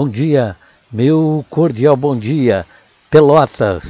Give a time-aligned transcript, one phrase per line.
[0.00, 0.56] Bom dia,
[0.92, 2.64] meu cordial bom dia,
[3.10, 3.82] Pelotas,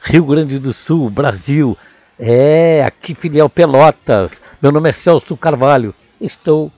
[0.00, 1.76] Rio Grande do Sul, Brasil.
[2.18, 4.40] É, aqui filial Pelotas.
[4.62, 5.94] Meu nome é Celso Carvalho.
[6.18, 6.72] Estou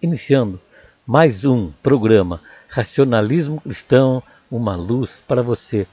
[0.00, 0.58] iniciando
[1.06, 5.86] mais um programa Racionalismo Cristão, uma luz para você.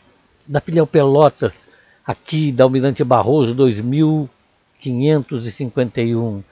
[0.48, 1.68] Da filial Pelotas,
[2.08, 6.44] aqui da Almirante Barroso 2551.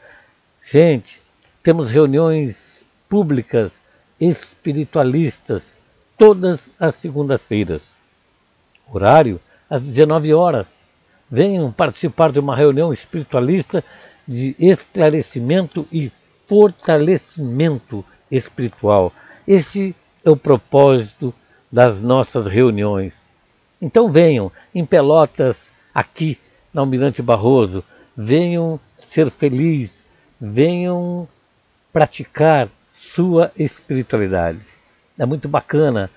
[0.62, 1.22] Gente,
[1.64, 3.80] temos reuniões públicas
[4.20, 5.80] espiritualistas
[6.18, 7.94] todas as segundas-feiras.
[8.92, 10.80] Horário às 19 horas.
[11.32, 13.84] Venham participar de uma reunião espiritualista
[14.28, 16.12] de esclarecimento e
[16.46, 19.14] fortalecimento espiritual.
[19.48, 19.96] Esse
[20.26, 21.34] é o propósito
[21.72, 23.28] das nossas reuniões.
[23.82, 26.38] Então venham em Pelotas, aqui
[26.74, 27.84] na Almirante Barroso,
[28.18, 30.04] venham ser felizes,
[30.40, 31.28] venham
[31.94, 32.68] praticar
[33.00, 34.60] sua espiritualidade.
[35.18, 36.10] É muito bacana.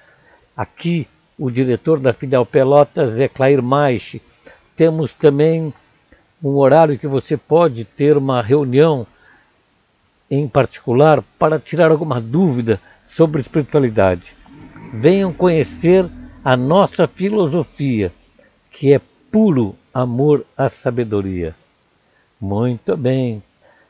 [0.56, 1.06] Aqui,
[1.38, 4.20] o diretor da Fidel Pelotas é Clair Maiche.
[4.76, 5.72] Temos também
[6.42, 9.06] um horário que você pode ter uma reunião
[10.28, 14.34] em particular para tirar alguma dúvida sobre espiritualidade.
[14.92, 16.04] Venham conhecer
[16.44, 18.12] a nossa filosofia,
[18.72, 21.54] que é puro amor à sabedoria.
[22.40, 23.40] Muito bem.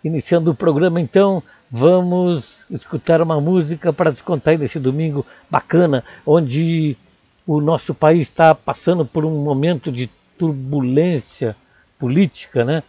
[0.05, 1.43] Iniciando o programa, então,
[1.75, 6.99] vamos escutar uma música para descontar nesse domingo bacana, onde
[7.47, 11.57] o nosso país está passando por um momento de turbulência
[11.99, 12.83] política, né?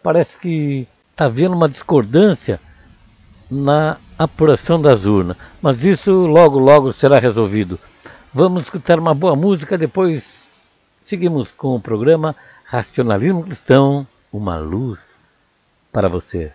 [0.00, 2.60] Parece que está havendo uma discordância
[3.50, 7.76] na apuração das urnas, mas isso logo, logo será resolvido.
[8.32, 10.60] Vamos escutar uma boa música, depois
[11.02, 15.10] seguimos com o programa Racionalismo Cristão, uma luz
[15.90, 16.52] para você.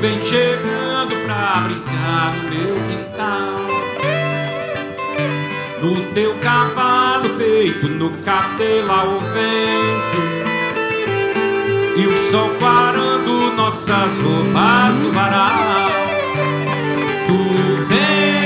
[0.00, 3.68] Vem chegando pra brincar no meu quintal.
[5.82, 10.28] No teu cavalo peito, no cabelo ao vento.
[11.96, 15.90] E o sol quarando nossas roupas do varal.
[17.26, 18.38] Tu vem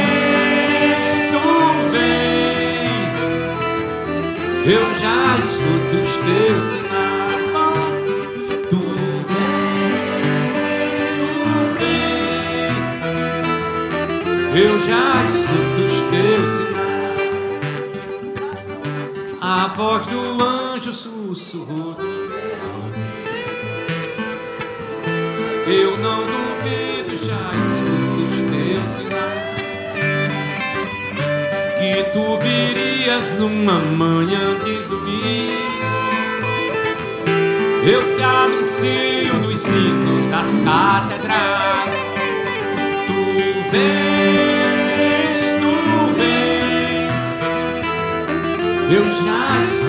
[4.64, 6.91] Eu já escuto os teus sinais.
[14.92, 17.18] Eu já escuto os teus sinais.
[19.40, 21.96] A voz do anjo sussurrou
[25.66, 29.56] Eu não duvido, já escuto os teus sinais.
[31.78, 35.62] Que tu virias numa manhã de domingo
[37.82, 41.96] Eu te anuncio no ensino das catedrais
[43.06, 44.11] Tu vens,
[48.94, 49.81] Eu já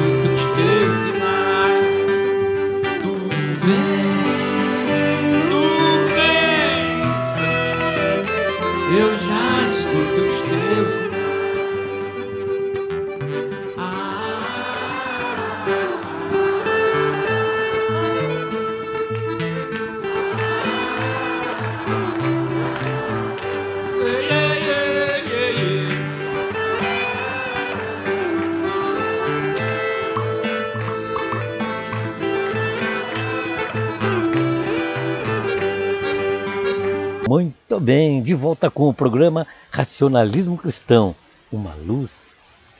[37.84, 41.14] bem, de volta com o programa Racionalismo Cristão,
[41.52, 42.10] uma luz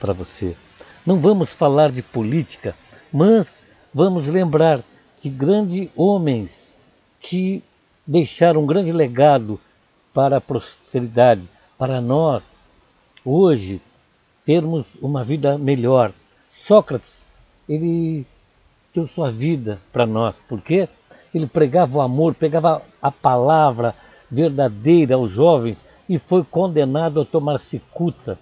[0.00, 0.56] para você.
[1.04, 2.74] Não vamos falar de política,
[3.12, 4.80] mas vamos lembrar
[5.20, 6.72] de grandes homens
[7.20, 7.62] que
[8.06, 9.60] deixaram um grande legado
[10.14, 11.42] para a prosperidade,
[11.76, 12.58] para nós,
[13.22, 13.82] hoje,
[14.42, 16.12] termos uma vida melhor.
[16.50, 17.22] Sócrates,
[17.68, 18.26] ele
[18.94, 20.88] deu sua vida para nós, porque
[21.34, 23.94] ele pregava o amor, pregava a palavra
[24.30, 28.38] verdadeira aos jovens e foi condenado a tomar cicuta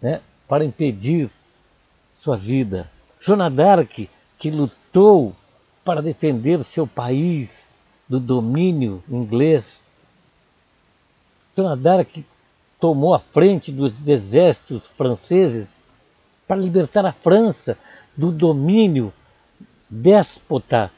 [0.00, 1.30] né, para impedir
[2.14, 2.90] sua vida.
[3.20, 4.08] Joana d'Arc,
[4.38, 5.34] que lutou
[5.84, 7.66] para defender seu país
[8.08, 9.80] do domínio inglês.
[11.56, 12.24] Joana d'Arc
[12.78, 15.68] tomou a frente dos exércitos franceses
[16.46, 17.76] para libertar a França
[18.16, 19.12] do domínio
[19.88, 20.90] déspota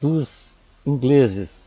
[0.00, 0.52] dos
[0.84, 1.65] ingleses.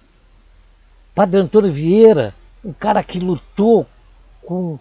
[1.19, 2.33] Padre Antônio Vieira,
[2.63, 3.85] um cara que lutou
[4.41, 4.79] com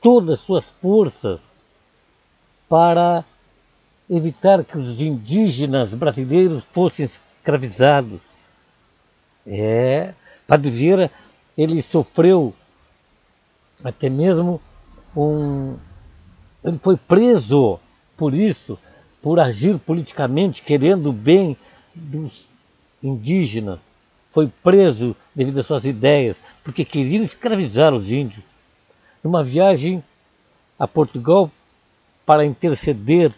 [0.00, 1.38] todas as suas forças
[2.66, 3.22] para
[4.08, 8.36] evitar que os indígenas brasileiros fossem escravizados.
[9.46, 10.14] É,
[10.46, 11.10] Padre Vieira,
[11.58, 12.54] ele sofreu
[13.84, 14.62] até mesmo
[15.14, 15.76] um.
[16.64, 17.78] Ele foi preso
[18.16, 18.78] por isso,
[19.20, 21.54] por agir politicamente, querendo o bem
[21.94, 22.48] dos
[23.02, 23.95] indígenas.
[24.36, 28.44] Foi preso devido às suas ideias, porque queriam escravizar os índios.
[29.24, 30.04] Numa viagem
[30.78, 31.50] a Portugal
[32.26, 33.32] para interceder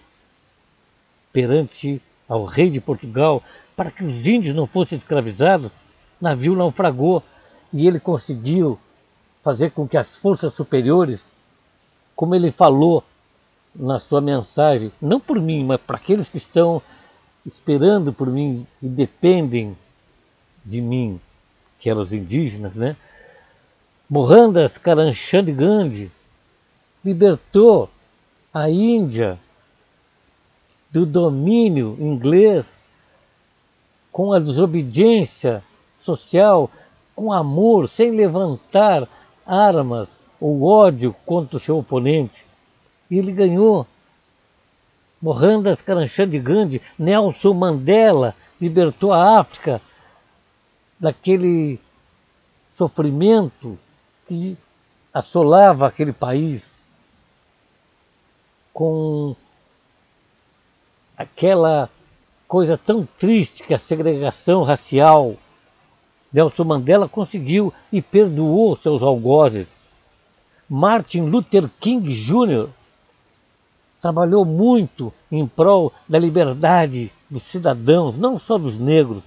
[1.33, 3.45] perante ao rei de Portugal
[3.77, 5.75] para que os índios não fossem escravizados, o
[6.21, 7.23] navio naufragou
[7.73, 8.77] e ele conseguiu
[9.45, 11.25] fazer com que as forças superiores,
[12.17, 13.05] como ele falou
[13.73, 16.83] na sua mensagem, não por mim, mas para aqueles que estão
[17.47, 19.77] esperando por mim e dependem
[20.69, 21.19] de mim,
[21.79, 22.95] que eram os indígenas, né?
[24.09, 26.11] Mohandas Karamchand Gandhi
[27.05, 27.89] libertou
[28.53, 29.39] a Índia
[30.91, 32.85] do domínio inglês
[34.13, 35.63] com a desobediência
[35.97, 36.71] social,
[37.15, 39.09] com amor, sem levantar
[39.47, 40.11] armas
[40.41, 42.45] ou ódio contra o seu oponente.
[43.11, 43.87] E ele ganhou.
[45.21, 49.81] Mohandas Karamchand Gandhi, Nelson Mandela libertou a África
[50.99, 51.81] daquele
[52.77, 53.79] sofrimento
[54.27, 54.57] que
[55.13, 56.73] assolava aquele país
[58.73, 59.35] com
[61.17, 61.91] aquela
[62.47, 65.35] coisa tão triste que a segregação racial.
[66.33, 69.85] Nelson Mandela conseguiu e perdoou seus algozes.
[70.69, 72.69] Martin Luther King Jr.
[74.01, 79.25] trabalhou muito em prol da liberdade dos cidadãos, não só dos negros.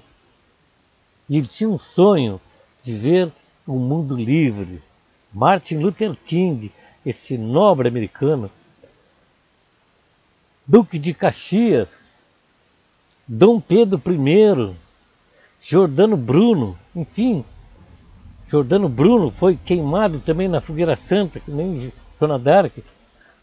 [1.31, 2.41] E ele tinha um sonho
[2.83, 3.31] de ver
[3.65, 4.83] o um mundo livre.
[5.33, 6.69] Martin Luther King,
[7.05, 8.51] esse nobre americano,
[10.67, 12.17] Duque de Caxias,
[13.25, 14.75] Dom Pedro I,
[15.61, 17.45] Jordano Bruno, enfim,
[18.49, 22.83] Jordano Bruno foi queimado também na fogueira santa, que nem Joana d'Arc,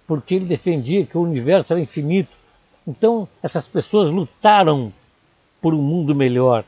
[0.06, 2.36] porque ele defendia que o universo era infinito.
[2.86, 4.92] Então, essas pessoas lutaram
[5.58, 6.66] por um mundo melhor,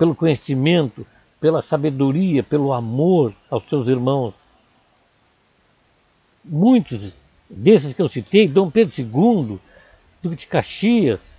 [0.00, 1.06] pelo conhecimento,
[1.38, 4.32] pela sabedoria, pelo amor aos seus irmãos.
[6.42, 7.12] Muitos
[7.50, 9.58] desses que eu citei, Dom Pedro II,
[10.22, 11.36] Duque de Caxias,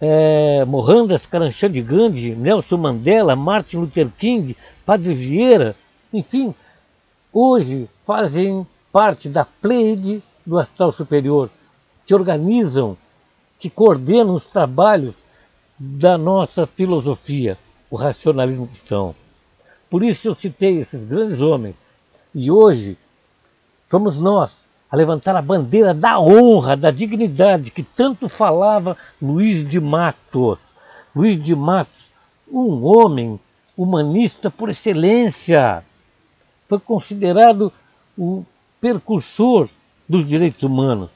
[0.00, 4.56] é, Mohandas Karamchand Gandhi, Nelson Mandela, Martin Luther King,
[4.86, 5.74] Padre Vieira,
[6.12, 6.54] enfim,
[7.32, 11.50] hoje fazem parte da Pleiade do Astral Superior,
[12.06, 12.96] que organizam,
[13.58, 15.16] que coordenam os trabalhos
[15.76, 17.58] da nossa filosofia,
[17.92, 19.14] o racionalismo cristão.
[19.90, 21.76] Por isso eu citei esses grandes homens.
[22.34, 22.96] E hoje
[23.90, 29.78] somos nós a levantar a bandeira da honra, da dignidade que tanto falava Luiz de
[29.78, 30.72] Matos.
[31.14, 32.08] Luiz de Matos,
[32.50, 33.38] um homem
[33.76, 35.84] humanista por excelência,
[36.66, 37.70] foi considerado
[38.16, 38.42] o
[38.80, 39.68] percursor
[40.08, 41.10] dos direitos humanos.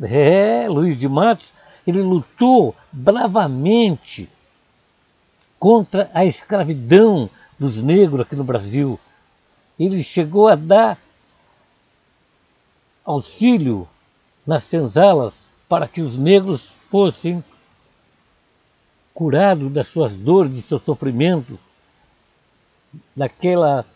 [0.00, 1.52] É, Luiz de Matos,
[1.86, 4.30] ele lutou bravamente
[5.64, 9.00] contra a escravidão dos negros aqui no Brasil.
[9.80, 10.98] Ele chegou a dar
[13.02, 13.88] auxílio
[14.46, 17.42] nas senzalas para que os negros fossem
[19.14, 21.58] curados das suas dores, de seu sofrimento,
[23.16, 23.86] daquela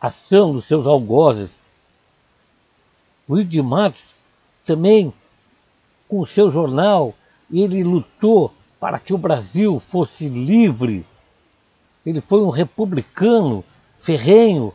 [0.00, 1.60] ação dos seus algozes.
[3.28, 4.12] Luiz de Matos
[4.64, 5.14] também,
[6.08, 7.14] com o seu jornal,
[7.48, 8.52] ele lutou
[8.84, 11.06] para que o Brasil fosse livre.
[12.04, 13.64] Ele foi um republicano
[13.98, 14.74] ferrenho,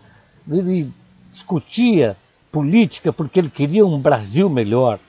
[0.49, 0.91] ele
[1.31, 2.17] discutia
[2.51, 4.99] política porque ele queria um Brasil melhor.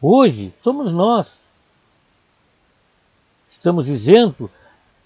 [0.00, 1.34] Hoje somos nós.
[3.50, 4.48] Estamos dizendo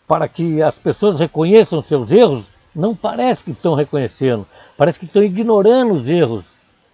[0.07, 4.47] para que as pessoas reconheçam seus erros, não parece que estão reconhecendo,
[4.77, 6.45] parece que estão ignorando os erros,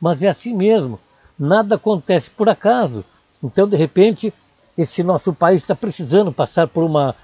[0.01, 1.01] mas é assim mesmo.
[1.37, 3.05] Nada acontece por acaso.
[3.43, 4.33] Então, de repente,
[4.77, 7.15] esse nosso país está precisando passar por uma,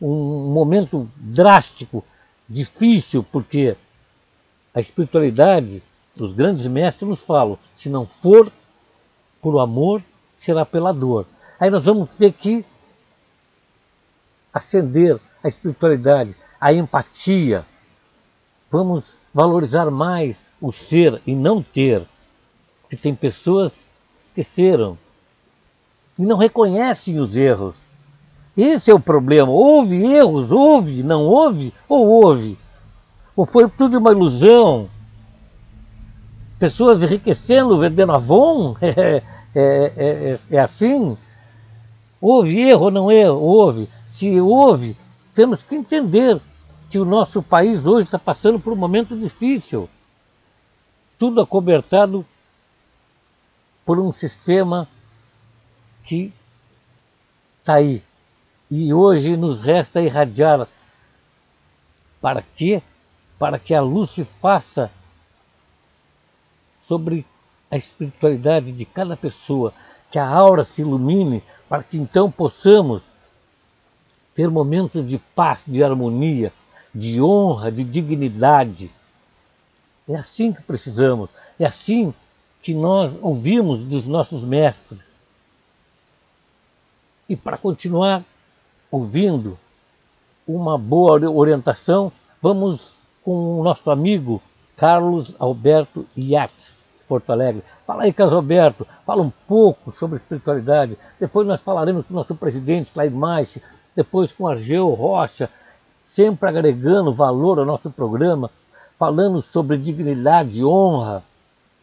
[0.00, 2.04] um momento drástico,
[2.48, 3.76] difícil, porque
[4.74, 5.82] a espiritualidade,
[6.18, 8.50] os grandes mestres nos falam: se não for
[9.40, 10.02] por amor,
[10.38, 11.26] será pela dor.
[11.58, 12.64] Aí nós vamos ter que
[14.52, 17.64] acender a espiritualidade, a empatia.
[18.70, 22.06] Vamos valorizar mais o ser e não ter.
[22.82, 24.98] Porque tem pessoas que esqueceram
[26.18, 27.76] e não reconhecem os erros.
[28.56, 29.50] Esse é o problema.
[29.50, 32.58] Houve erros, houve, não houve, ou houve.
[33.34, 34.88] Ou foi tudo uma ilusão?
[36.58, 38.76] Pessoas enriquecendo, vendendo Avon?
[39.54, 41.14] É, é, é, é assim?
[42.18, 43.30] Houve erro ou não é?
[43.30, 43.86] houve?
[44.06, 44.96] Se houve,
[45.34, 46.40] temos que entender
[46.88, 49.90] que o nosso país hoje está passando por um momento difícil.
[51.18, 52.24] Tudo acobertado
[53.84, 54.88] por um sistema
[56.04, 56.32] que
[57.60, 58.02] está aí.
[58.70, 60.66] E hoje nos resta irradiar
[62.20, 62.80] para quê?
[63.38, 64.90] Para que a luz se faça
[66.82, 67.26] sobre
[67.70, 69.72] a espiritualidade de cada pessoa,
[70.10, 73.02] que a aura se ilumine, para que então possamos
[74.34, 76.52] ter momentos de paz, de harmonia,
[76.94, 78.90] de honra, de dignidade.
[80.08, 82.12] É assim que precisamos, é assim
[82.62, 85.00] que nós ouvimos dos nossos mestres.
[87.32, 88.22] E para continuar
[88.90, 89.58] ouvindo
[90.46, 92.12] uma boa orientação,
[92.42, 94.42] vamos com o nosso amigo
[94.76, 97.62] Carlos Alberto Yates, Porto Alegre.
[97.86, 100.98] Fala aí, Carlos Alberto, fala um pouco sobre espiritualidade.
[101.18, 103.62] Depois nós falaremos com o nosso presidente, Clay Maich,
[103.96, 105.48] depois com Argeu Rocha,
[106.04, 108.50] sempre agregando valor ao nosso programa,
[108.98, 111.24] falando sobre dignidade, honra,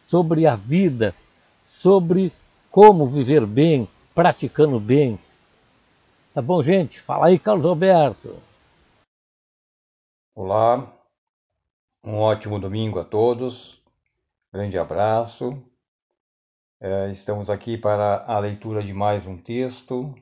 [0.06, 1.12] sobre a vida,
[1.66, 2.32] sobre
[2.70, 5.18] como viver bem, praticando bem.
[6.32, 7.00] Tá bom, gente?
[7.00, 8.36] Fala aí, Carlos Alberto.
[10.34, 10.92] Olá,
[12.04, 13.82] um ótimo domingo a todos,
[14.52, 15.62] grande abraço.
[16.80, 20.14] É, estamos aqui para a leitura de mais um texto,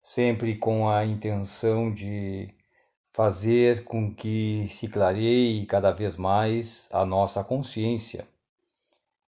[0.00, 2.52] sempre com a intenção de
[3.12, 8.26] fazer com que se clareie cada vez mais a nossa consciência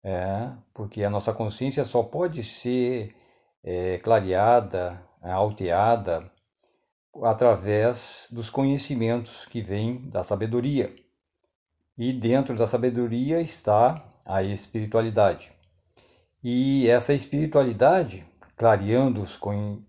[0.02, 3.14] é, porque a nossa consciência só pode ser
[3.62, 6.30] é, clareada, alteada,
[7.22, 10.94] através dos conhecimentos que vêm da sabedoria.
[11.98, 15.52] E dentro da sabedoria está a espiritualidade.
[16.42, 18.24] E essa espiritualidade,
[18.56, 19.38] clareando os,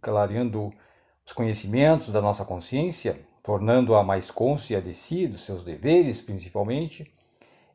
[0.02, 0.74] clareando
[1.26, 7.14] os conhecimentos da nossa consciência, tornando-a mais côncia de si, dos seus deveres principalmente,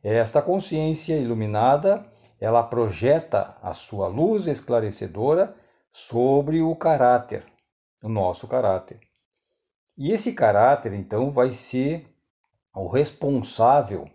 [0.03, 2.07] esta consciência iluminada
[2.41, 5.57] ela projeta a sua luz esclarecedora
[5.99, 7.43] sobre o caráter,
[8.03, 9.01] o nosso caráter.
[9.97, 12.07] E esse caráter, então, vai ser
[12.75, 14.07] o responsável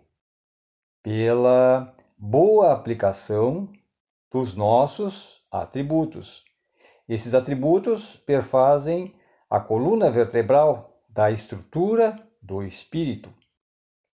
[1.02, 3.68] pela boa aplicação
[4.30, 6.44] dos nossos atributos.
[7.08, 9.12] Esses atributos perfazem
[9.50, 13.34] a coluna vertebral da estrutura do espírito.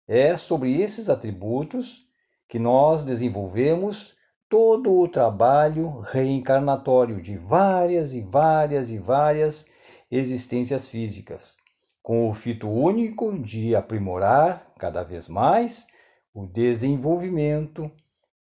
[0.06, 2.06] É sobre esses atributos
[2.46, 4.14] que nós desenvolvemos
[4.54, 9.66] todo o trabalho reencarnatório de várias e várias e várias
[10.08, 11.56] existências físicas,
[12.00, 15.88] com o fito único de aprimorar cada vez mais
[16.32, 17.90] o desenvolvimento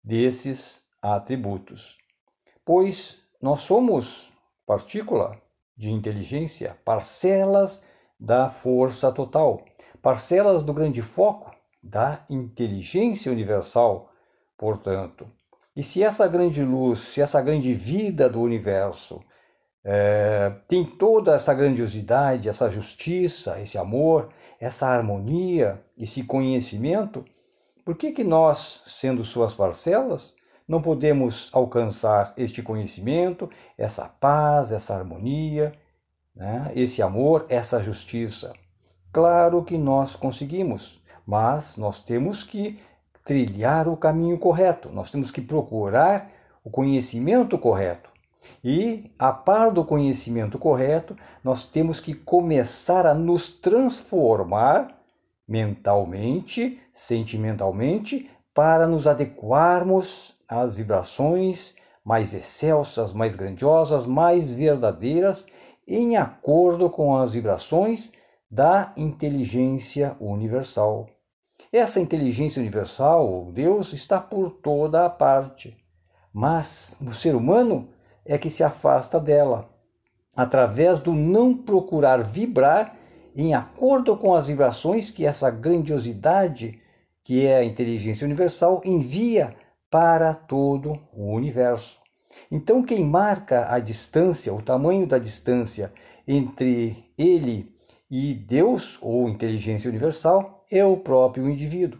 [0.04, 1.98] desses atributos.
[2.64, 4.32] Pois nós somos
[4.64, 5.42] partícula
[5.76, 7.84] de inteligência, parcelas
[8.20, 9.66] da força total,
[10.04, 11.50] parcelas do grande foco
[11.82, 14.12] da inteligência universal,
[14.56, 15.28] portanto.
[15.76, 19.22] E se essa grande luz, se essa grande vida do universo
[19.84, 24.30] é, tem toda essa grandiosidade, essa justiça, esse amor,
[24.60, 27.26] essa harmonia, esse conhecimento,
[27.84, 30.36] por que, que nós, sendo suas parcelas,
[30.68, 35.74] não podemos alcançar este conhecimento, essa paz, essa harmonia,
[36.36, 36.72] né?
[36.74, 38.54] esse amor, essa justiça?
[39.14, 42.80] Claro que nós conseguimos, mas nós temos que
[43.26, 46.32] trilhar o caminho correto, nós temos que procurar
[46.64, 48.12] o conhecimento correto.
[48.64, 54.96] E, a par do conhecimento correto, nós temos que começar a nos transformar
[55.48, 65.48] mentalmente, sentimentalmente, para nos adequarmos às vibrações mais excelsas, mais grandiosas, mais verdadeiras,
[65.88, 68.12] em acordo com as vibrações
[68.50, 71.08] da inteligência universal
[71.72, 75.78] Essa inteligência universal, Deus, está por toda a parte,
[76.34, 77.90] mas o ser humano
[78.26, 79.70] é que se afasta dela,
[80.36, 82.98] através do não procurar vibrar
[83.36, 86.80] em acordo com as vibrações que essa grandiosidade,
[87.24, 89.56] que é a inteligência universal, envia
[89.90, 92.00] para todo o universo.
[92.52, 95.92] Então, quem marca a distância, o tamanho da distância
[96.28, 97.74] entre ele
[98.10, 102.00] e Deus, ou inteligência universal, é o próprio indivíduo.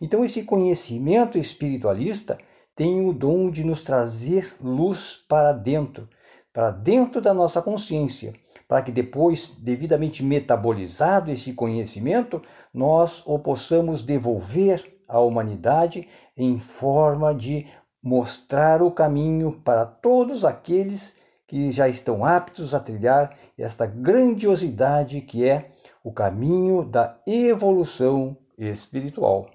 [0.00, 2.36] Então, esse conhecimento espiritualista
[2.74, 6.08] tem o dom de nos trazer luz para dentro,
[6.52, 8.34] para dentro da nossa consciência,
[8.68, 12.42] para que depois, devidamente metabolizado esse conhecimento,
[12.74, 17.66] nós o possamos devolver à humanidade em forma de
[18.02, 25.48] mostrar o caminho para todos aqueles que já estão aptos a trilhar esta grandiosidade que
[25.48, 25.70] é
[26.06, 29.50] o caminho da evolução espiritual.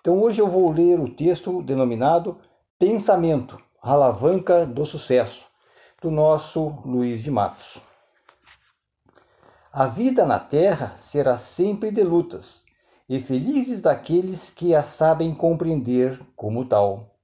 [0.00, 2.36] Então hoje eu vou ler o texto denominado
[2.76, 5.46] Pensamento, Alavanca do Sucesso,
[6.02, 7.80] do nosso Luiz de Matos.
[9.72, 12.64] A vida na terra será sempre de lutas,
[13.08, 17.14] e felizes daqueles que a sabem compreender como tal.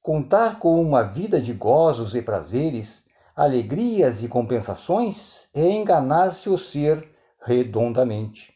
[0.00, 7.15] Contar com uma vida de gozos e prazeres, alegrias e compensações é enganar-se o ser
[7.46, 8.52] redondamente.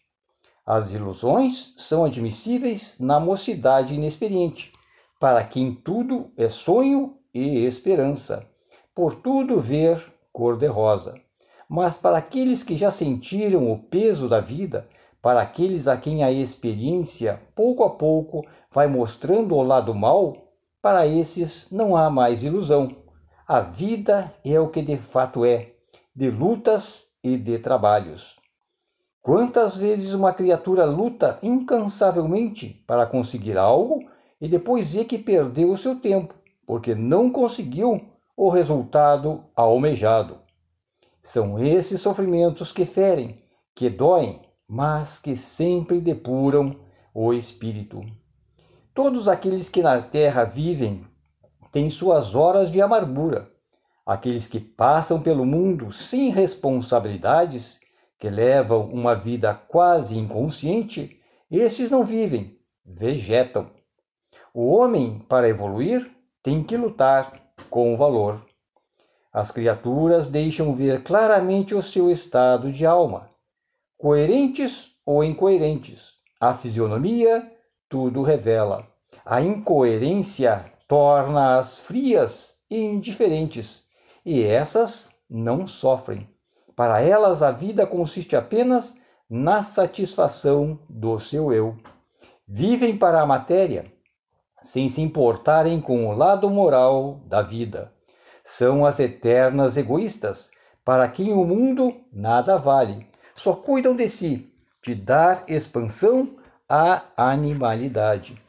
[0.67, 4.73] As ilusões são admissíveis na mocidade inexperiente,
[5.21, 8.45] para quem tudo é sonho e esperança,
[8.95, 11.15] por tudo ver cor-de-rosa.
[11.69, 14.89] Mas para aqueles que já sentiram o peso da vida,
[15.23, 20.37] para aqueles a quem a experiência pouco a pouco vai mostrando o lado mal,
[20.83, 22.97] para esses não há mais ilusão.
[23.47, 25.75] A vida é o que de fato é,
[26.15, 28.40] de lutas e de trabalhos.
[29.23, 34.01] Quantas vezes uma criatura luta incansavelmente para conseguir algo
[34.41, 36.35] e depois vê que perdeu o seu tempo,
[36.67, 38.01] porque não conseguiu
[38.35, 40.39] o resultado almejado.
[41.23, 43.43] São esses sofrimentos que ferem,
[43.75, 46.77] que doem, mas que sempre depuram
[47.13, 48.01] o espírito.
[48.95, 51.05] Todos aqueles que na terra vivem
[51.71, 53.51] têm suas horas de amargura.
[54.07, 57.79] Aqueles que passam pelo mundo sem responsabilidades,
[58.21, 61.19] que levam uma vida quase inconsciente,
[61.51, 63.71] esses não vivem, vegetam.
[64.53, 66.09] O homem, para evoluir,
[66.43, 68.45] tem que lutar com o valor.
[69.33, 73.31] As criaturas deixam ver claramente o seu estado de alma,
[73.97, 76.13] coerentes ou incoerentes.
[76.39, 77.51] A fisionomia
[77.89, 78.87] tudo revela.
[79.25, 83.87] A incoerência torna-as frias e indiferentes,
[84.25, 86.29] e essas não sofrem.
[86.81, 91.77] Para elas, a vida consiste apenas na satisfação do seu eu.
[92.49, 93.85] Vivem para a matéria,
[94.63, 97.93] sem se importarem com o lado moral da vida.
[98.43, 100.51] São as eternas egoístas,
[100.83, 103.07] para quem o mundo nada vale.
[103.35, 104.51] Só cuidam de si,
[104.83, 106.31] de dar expansão
[106.67, 108.43] a animalidade.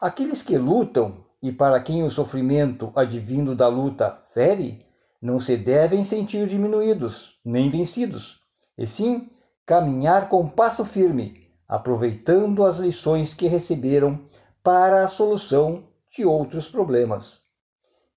[0.00, 4.89] Aqueles que lutam e para quem o sofrimento advindo da luta fere,
[5.20, 8.40] não se devem sentir diminuídos nem vencidos,
[8.76, 9.30] e sim
[9.66, 14.20] caminhar com passo firme, aproveitando as lições que receberam
[14.62, 17.40] para a solução de outros problemas.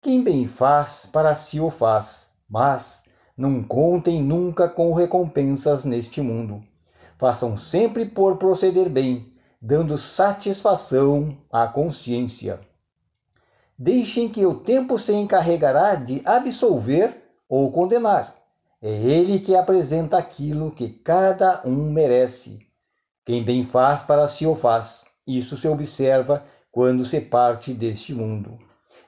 [0.01, 3.03] Quem bem faz, para si o faz, mas
[3.37, 6.63] não contem nunca com recompensas neste mundo
[7.23, 12.59] façam sempre por proceder bem, dando satisfação à consciência.
[13.77, 18.35] Deixem que o tempo se encarregará de absolver ou condenar.
[18.81, 22.59] É ele que apresenta aquilo que cada um merece.
[23.25, 25.05] Quem bem faz para si o faz.
[25.25, 28.59] Isso se observa quando se parte deste mundo.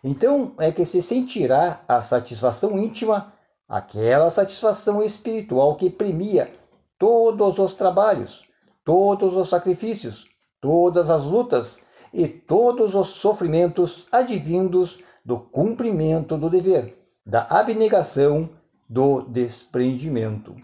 [0.04, 3.34] Então é que se sentirá a satisfação íntima,
[3.68, 6.52] aquela satisfação espiritual que premia
[6.98, 8.48] todos os trabalhos,
[8.84, 10.26] todos os sacrifícios,
[10.62, 11.85] todas as lutas
[12.16, 18.50] e todos os sofrimentos advindos do cumprimento do dever, da abnegação,
[18.88, 20.56] do desprendimento.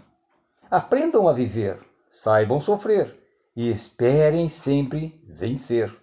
[0.70, 1.78] Aprendam a viver,
[2.10, 3.20] saibam sofrer
[3.54, 5.94] e esperem sempre vencer.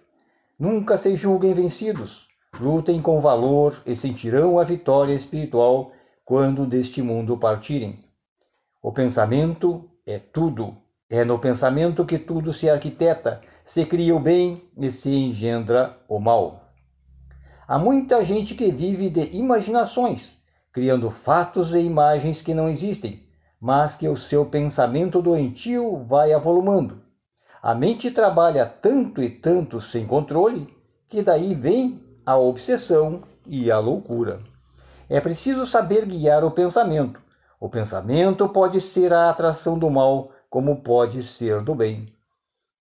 [0.59, 2.27] Nunca se julguem vencidos,
[2.59, 7.97] lutem com valor e sentirão a vitória espiritual quando deste mundo partirem.
[8.83, 10.77] O pensamento é tudo.
[11.09, 16.19] É no pensamento que tudo se arquiteta, se cria o bem e se engendra o
[16.19, 16.71] mal.
[17.67, 20.41] Há muita gente que vive de imaginações,
[20.73, 23.21] criando fatos e imagens que não existem,
[23.61, 27.03] mas que o seu pensamento doentio vai avolumando.
[27.61, 30.67] A mente trabalha tanto e tanto sem controle
[31.07, 34.39] que daí vem a obsessão e a loucura.
[35.07, 37.21] É preciso saber guiar o pensamento.
[37.59, 42.18] O pensamento pode ser a atração do mal, como pode ser do bem.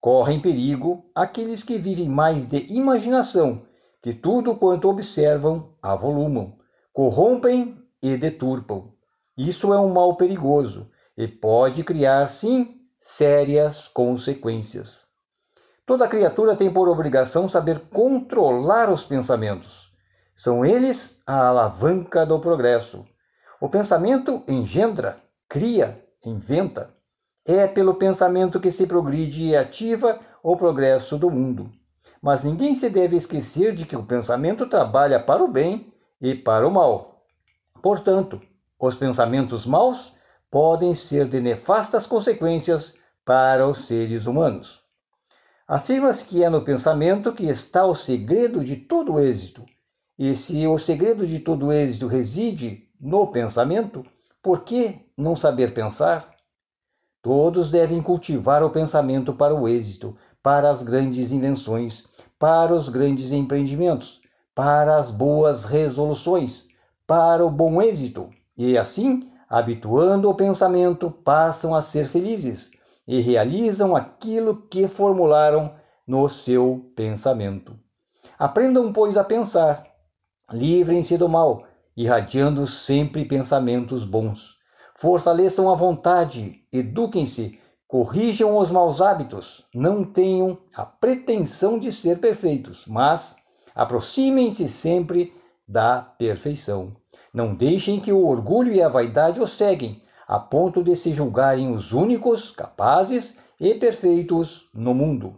[0.01, 3.67] Correm perigo aqueles que vivem mais de imaginação,
[4.01, 6.57] que tudo quanto observam avolumam,
[6.93, 8.93] corrompem e deturpam.
[9.37, 15.05] Isso é um mal perigoso e pode criar, sim, sérias consequências.
[15.85, 19.93] Toda criatura tem por obrigação saber controlar os pensamentos.
[20.35, 23.05] São eles a alavanca do progresso.
[23.61, 25.17] O pensamento engendra,
[25.49, 26.95] cria, inventa.
[27.51, 31.73] É pelo pensamento que se progride e ativa o progresso do mundo.
[32.21, 36.69] Mas ninguém se deve esquecer de que o pensamento trabalha para o bem e para
[36.69, 37.25] o mal.
[37.81, 38.39] Portanto,
[38.79, 40.13] os pensamentos maus
[40.51, 44.83] podem ser de nefastas consequências para os seres humanos.
[45.67, 49.65] Afirma-se que é no pensamento que está o segredo de todo êxito.
[50.19, 54.05] E se o segredo de todo êxito reside no pensamento,
[54.43, 56.37] por que não saber pensar?
[57.23, 62.05] Todos devem cultivar o pensamento para o êxito, para as grandes invenções,
[62.39, 64.21] para os grandes empreendimentos,
[64.55, 66.67] para as boas resoluções,
[67.07, 72.71] para o bom êxito, e assim, habituando o pensamento, passam a ser felizes
[73.07, 75.73] e realizam aquilo que formularam
[76.07, 77.79] no seu pensamento.
[78.39, 79.87] Aprendam, pois, a pensar,
[80.53, 81.65] livrem-se do mal,
[81.97, 84.58] irradiando sempre pensamentos bons.
[85.01, 87.57] Fortaleçam a vontade, eduquem-se,
[87.87, 93.37] corrijam os maus hábitos, não tenham a pretensão de ser perfeitos, mas
[93.77, 95.33] aproximem-se sempre
[95.69, 96.97] da perfeição.
[97.33, 101.73] Não deixem que o orgulho e a vaidade os seguem, a ponto de se julgarem
[101.73, 105.37] os únicos capazes e perfeitos no mundo.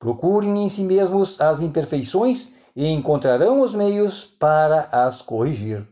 [0.00, 5.86] Procurem em si mesmos as imperfeições e encontrarão os meios para as corrigir.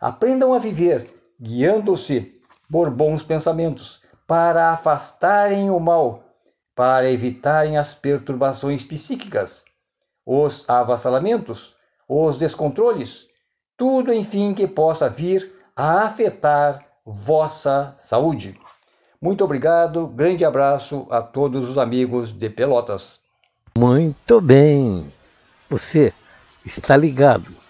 [0.00, 2.35] Aprendam a viver, guiando-se
[2.70, 6.24] por bons pensamentos, para afastarem o mal,
[6.74, 9.64] para evitarem as perturbações psíquicas,
[10.24, 11.74] os avassalamentos,
[12.08, 13.28] os descontroles,
[13.76, 18.58] tudo, enfim, que possa vir a afetar vossa saúde.
[19.20, 23.20] Muito obrigado, grande abraço a todos os amigos de Pelotas.
[23.76, 25.12] Muito bem.
[25.68, 26.12] Você
[26.64, 27.65] está ligado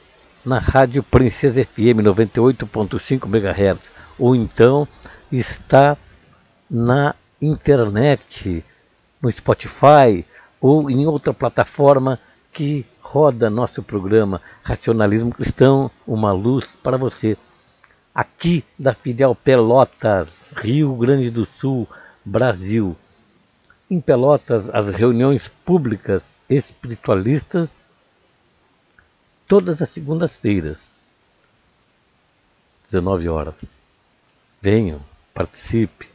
[0.47, 4.87] na Rádio Princesa FM 98.5 MHz ou então
[5.31, 5.97] está
[6.71, 8.65] na internet,
[9.21, 10.25] no Spotify
[10.61, 12.21] ou em outra plataforma
[12.53, 17.37] que roda nosso programa Racionalismo Cristão, uma luz para você
[18.15, 21.89] aqui da Fidel Pelotas, Rio Grande do Sul,
[22.25, 22.97] Brasil.
[23.91, 27.73] Em Pelotas, as reuniões públicas espiritualistas,
[29.47, 30.99] todas as segundas-feiras,
[32.85, 33.55] 19 horas.
[34.61, 35.01] Venham,
[35.33, 36.09] participe,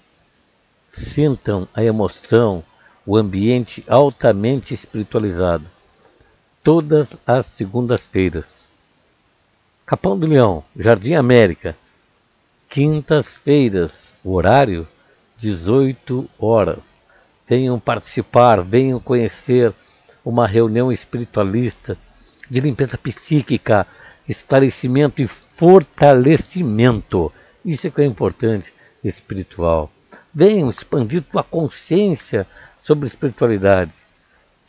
[0.92, 2.64] sintam a emoção,
[3.06, 5.66] o ambiente altamente espiritualizado.
[6.64, 8.70] Todas as segundas-feiras.
[9.86, 11.76] Capão do Leão, Jardim América,
[12.70, 14.88] quintas-feiras, horário
[15.38, 16.80] 18 horas.
[17.48, 19.74] Venham participar, venham conhecer
[20.24, 21.98] uma reunião espiritualista
[22.52, 23.88] de limpeza psíquica,
[24.28, 27.32] esclarecimento e fortalecimento.
[27.64, 29.90] Isso é que é importante, espiritual.
[30.34, 32.46] Venham expandir tua consciência
[32.78, 33.94] sobre espiritualidade.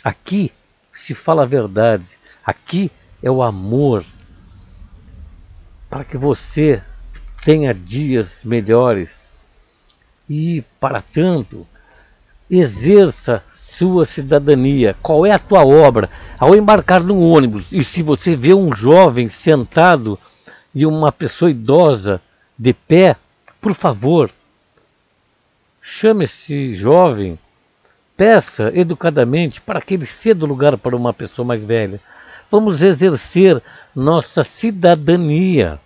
[0.04, 0.52] Aqui
[0.92, 2.06] se fala a verdade.
[2.46, 2.88] Aqui
[3.20, 4.04] é o amor.
[5.90, 6.80] Para que você
[7.44, 9.32] tenha dias melhores
[10.30, 11.66] e, para tanto,
[12.48, 14.94] exerça sua cidadania.
[15.02, 16.10] Qual é a tua obra?
[16.42, 20.18] Ao embarcar num ônibus e se você vê um jovem sentado
[20.74, 22.20] e uma pessoa idosa
[22.58, 23.14] de pé,
[23.60, 24.28] por favor,
[25.80, 27.38] chame esse jovem,
[28.16, 32.00] peça educadamente para que ele ceda o lugar para uma pessoa mais velha.
[32.50, 33.62] Vamos exercer
[33.94, 35.78] nossa cidadania.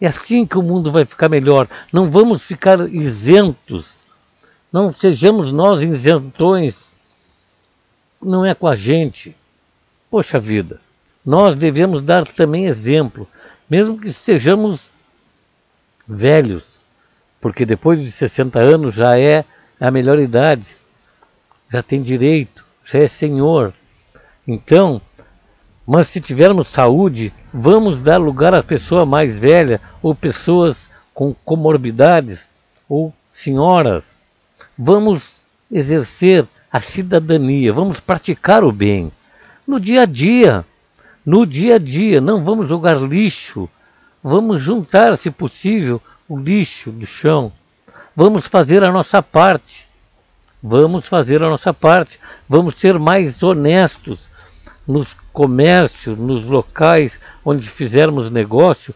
[0.00, 1.68] É assim que o mundo vai ficar melhor.
[1.92, 4.02] Não vamos ficar isentos.
[4.72, 6.92] Não sejamos nós isentões.
[8.20, 9.32] Não é com a gente.
[10.10, 10.80] Poxa vida,
[11.24, 13.28] nós devemos dar também exemplo,
[13.68, 14.88] mesmo que sejamos
[16.06, 16.80] velhos,
[17.40, 19.44] porque depois de 60 anos já é
[19.80, 20.76] a melhor idade,
[21.72, 23.74] já tem direito, já é senhor.
[24.46, 25.00] Então,
[25.84, 32.48] mas se tivermos saúde, vamos dar lugar à pessoa mais velha ou pessoas com comorbidades
[32.88, 34.22] ou senhoras.
[34.78, 35.40] Vamos
[35.70, 39.10] exercer a cidadania, vamos praticar o bem
[39.66, 40.64] no dia a dia.
[41.24, 43.68] No dia a dia, não vamos jogar lixo,
[44.22, 47.52] vamos juntar, se possível, o lixo do chão.
[48.14, 49.88] Vamos fazer a nossa parte.
[50.62, 52.20] Vamos fazer a nossa parte.
[52.48, 54.28] Vamos ser mais honestos
[54.86, 58.94] nos comércios, nos locais onde fizermos negócio.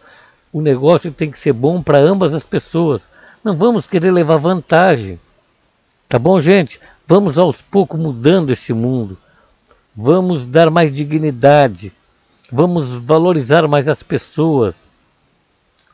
[0.52, 3.08] O negócio tem que ser bom para ambas as pessoas.
[3.42, 5.18] Não vamos querer levar vantagem.
[6.08, 6.80] Tá bom, gente?
[7.06, 9.18] Vamos aos poucos mudando esse mundo.
[9.96, 11.92] Vamos dar mais dignidade.
[12.50, 14.88] Vamos valorizar mais as pessoas.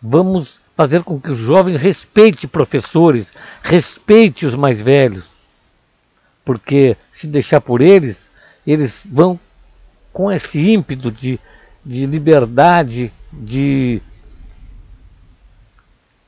[0.02, 3.32] Vamos fazer com que os jovens respeitem professores,
[3.62, 5.37] respeite os mais velhos.
[6.44, 8.30] Porque se deixar por eles,
[8.66, 9.40] eles vão
[10.12, 11.40] com esse ímpeto de,
[11.85, 14.00] de liberdade, de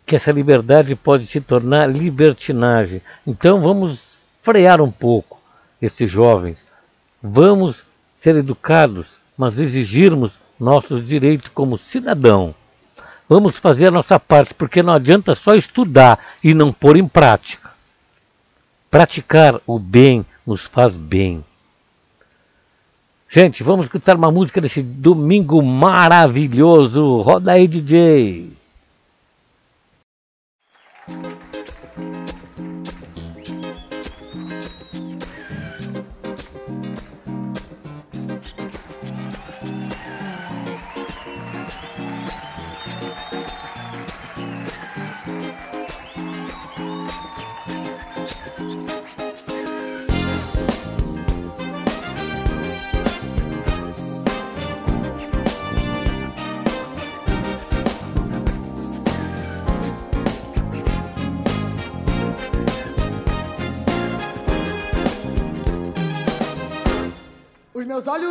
[0.05, 3.03] que essa liberdade pode se tornar libertinagem.
[3.27, 5.39] Então vamos frear um pouco
[5.81, 6.68] esses jovens.
[7.23, 12.55] Vamos ser educados, mas exigirmos nossos direitos como cidadão.
[13.29, 17.71] Vamos fazer a nossa parte, porque não adianta só estudar e não pôr em prática.
[18.91, 21.45] Praticar o bem nos faz bem.
[23.29, 27.21] Gente, vamos escutar uma música desse domingo maravilhoso.
[27.21, 28.51] Roda aí, DJ.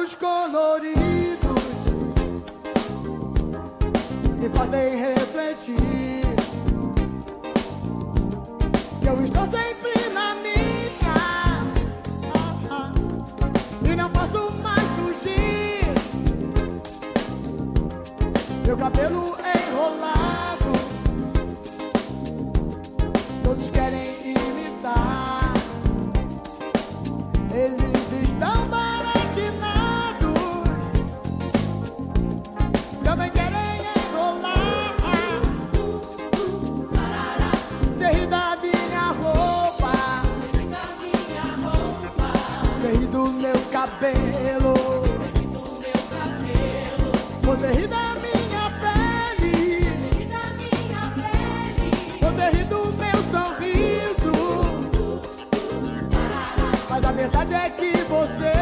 [0.07, 1.63] Olhos coloridos
[4.39, 6.21] me fazem refletir
[9.01, 11.67] que eu estou sempre na minha
[13.83, 15.87] e não posso mais fugir.
[18.65, 20.16] Meu cabelo enrolado,
[43.87, 44.75] cabelo,
[47.41, 49.85] você ri da minha pele,
[52.19, 54.33] você ri do meu sorriso.
[56.89, 58.53] Mas a verdade é que você,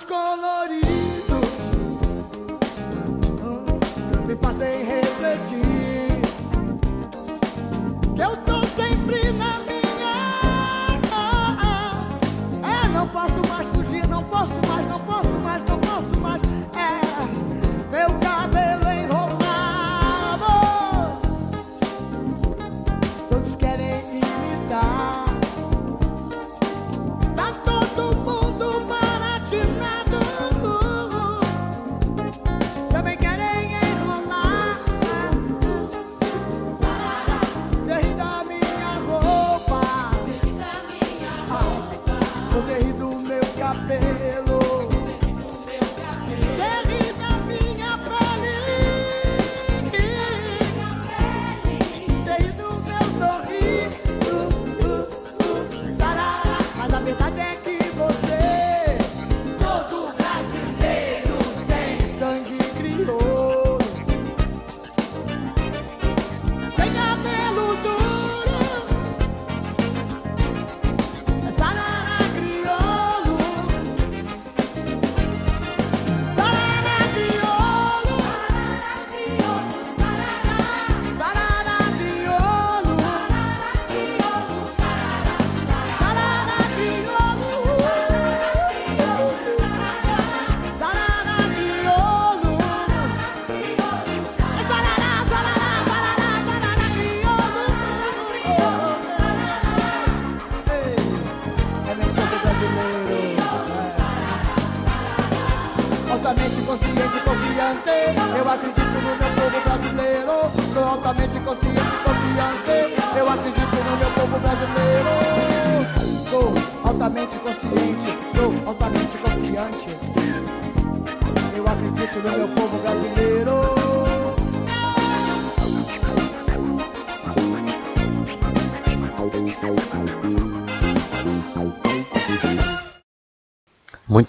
[0.00, 0.49] Meus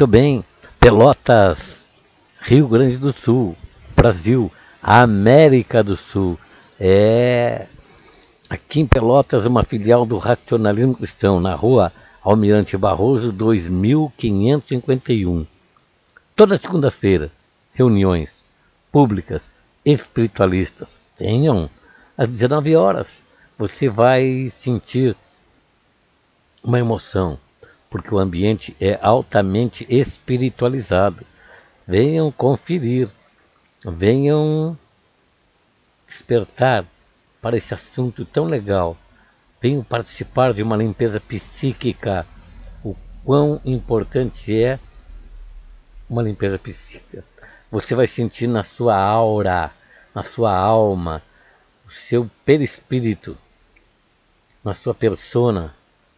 [0.01, 0.43] Muito bem,
[0.79, 1.87] Pelotas,
[2.39, 3.55] Rio Grande do Sul,
[3.95, 6.39] Brasil, América do Sul.
[6.79, 7.67] É
[8.49, 15.45] aqui em Pelotas uma filial do Racionalismo Cristão, na rua Almirante Barroso 2551.
[16.35, 17.31] Toda segunda-feira,
[17.71, 18.43] reuniões
[18.91, 19.51] públicas
[19.85, 20.97] espiritualistas.
[21.15, 21.69] Tenham
[22.17, 23.21] às 19 horas.
[23.55, 25.15] Você vai sentir
[26.63, 27.37] uma emoção,
[27.91, 31.25] porque o ambiente é altamente espiritualizado.
[31.85, 33.09] Venham conferir,
[33.85, 34.77] venham
[36.07, 36.85] despertar
[37.41, 38.95] para esse assunto tão legal.
[39.61, 42.25] Venham participar de uma limpeza psíquica.
[42.81, 44.79] O quão importante é
[46.09, 47.25] uma limpeza psíquica.
[47.69, 49.69] Você vai sentir na sua aura,
[50.15, 51.21] na sua alma,
[51.85, 53.37] o seu perispírito,
[54.63, 55.75] na sua persona,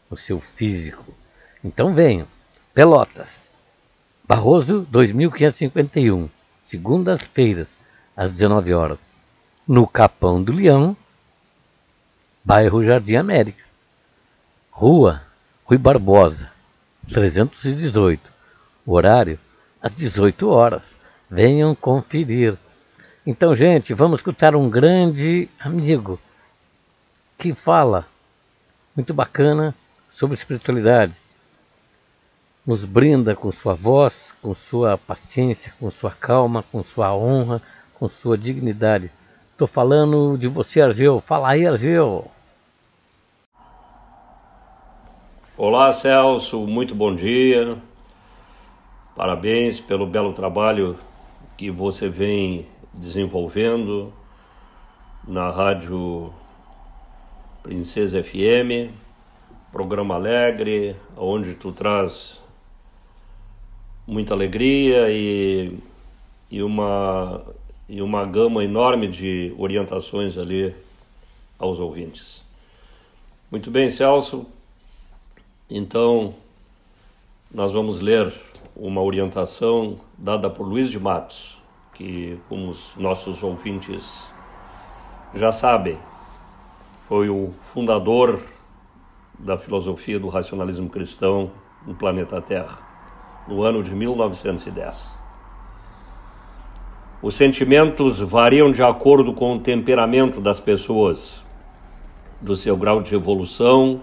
[0.09, 1.22] no seu físico.
[1.63, 2.27] Então venham.
[2.73, 3.49] Pelotas,
[4.25, 6.27] Barroso 2551,
[6.59, 7.75] segundas-feiras,
[8.17, 8.99] às 19 horas,
[9.67, 10.97] no Capão do Leão,
[12.43, 13.63] bairro Jardim América.
[14.71, 15.21] Rua
[15.65, 16.51] Rui Barbosa,
[17.09, 18.31] 318.
[18.85, 19.39] Horário
[19.81, 20.83] às 18 horas.
[21.29, 22.57] Venham conferir.
[23.25, 26.19] Então, gente, vamos escutar um grande amigo
[27.37, 28.07] que fala
[28.95, 29.73] muito bacana
[30.11, 31.22] sobre espiritualidade.
[32.65, 37.61] Nos brinda com sua voz, com sua paciência, com sua calma, com sua honra,
[37.93, 39.11] com sua dignidade.
[39.51, 41.19] Estou falando de você, Argeu.
[41.19, 42.31] Fala aí, Argeu.
[45.57, 46.65] Olá, Celso.
[46.65, 47.77] Muito bom dia.
[49.13, 50.97] Parabéns pelo belo trabalho
[51.57, 54.13] que você vem desenvolvendo
[55.27, 56.33] na Rádio
[57.61, 58.89] Princesa FM,
[59.69, 62.41] programa alegre, onde tu traz
[64.05, 65.77] muita alegria e,
[66.51, 67.41] e, uma,
[67.87, 70.73] e uma gama enorme de orientações ali
[71.57, 72.43] aos ouvintes.
[73.49, 74.45] Muito bem, Celso.
[75.69, 76.33] Então,
[77.53, 78.33] nós vamos ler
[78.75, 81.57] uma orientação dada por Luiz de Matos,
[81.93, 84.27] que, como os nossos ouvintes
[85.33, 85.97] já sabem,
[87.07, 88.41] foi o fundador
[89.37, 91.51] da filosofia do racionalismo cristão
[91.85, 92.79] no planeta Terra,
[93.47, 95.17] no ano de 1910.
[97.21, 101.43] Os sentimentos variam de acordo com o temperamento das pessoas,
[102.41, 104.01] do seu grau de evolução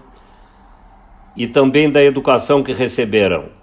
[1.35, 3.61] e também da educação que receberam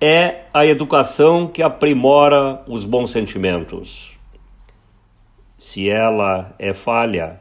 [0.00, 4.12] é a educação que aprimora os bons sentimentos.
[5.56, 7.40] Se ela é falha,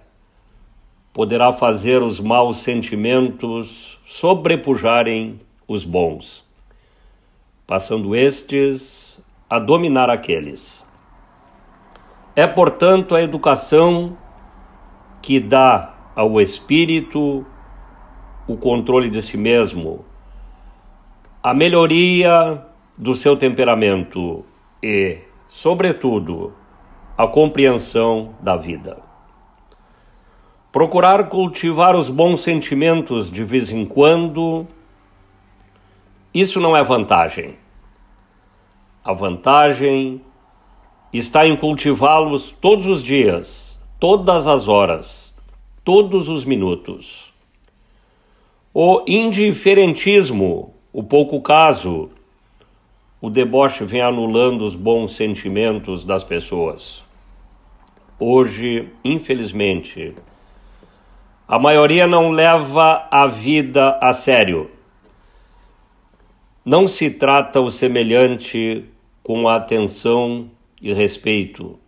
[1.14, 5.38] poderá fazer os maus sentimentos sobrepujarem
[5.68, 6.44] os bons,
[7.68, 10.84] passando estes a dominar aqueles.
[12.34, 14.18] É, portanto, a educação
[15.22, 17.46] que dá ao espírito
[18.48, 20.06] o controle de si mesmo,
[21.44, 22.64] a melhoria
[22.98, 24.46] do seu temperamento
[24.82, 26.54] e, sobretudo,
[27.18, 28.98] a compreensão da vida.
[30.72, 34.66] Procurar cultivar os bons sentimentos de vez em quando,
[36.40, 37.56] isso não é vantagem.
[39.04, 40.22] A vantagem
[41.14, 45.36] está em cultivá-los todos os dias, todas as horas,
[45.84, 47.34] todos os minutos.
[48.74, 52.10] O indiferentismo o pouco caso,
[53.22, 57.04] o deboche vem anulando os bons sentimentos das pessoas.
[58.20, 60.16] Hoje, infelizmente,
[61.48, 64.72] a maioria não leva a vida a sério.
[66.70, 68.84] Não se trata o semelhante
[69.24, 70.52] com atenção
[70.82, 71.80] e respeito.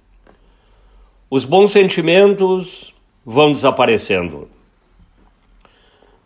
[1.29, 4.47] Os bons sentimentos vão desaparecendo.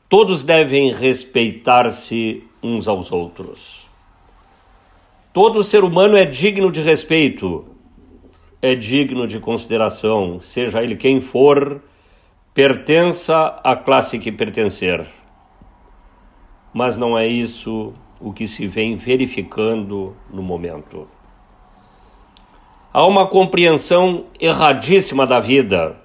[0.08, 3.88] Todos devem respeitar-se uns aos outros.
[5.34, 7.66] Todo ser humano é digno de respeito,
[8.62, 11.82] é digno de consideração, seja ele quem for,
[12.54, 15.08] pertença à classe que pertencer.
[16.72, 21.06] Mas não é isso o que se vem verificando no momento.
[22.94, 26.00] Há uma compreensão erradíssima da vida,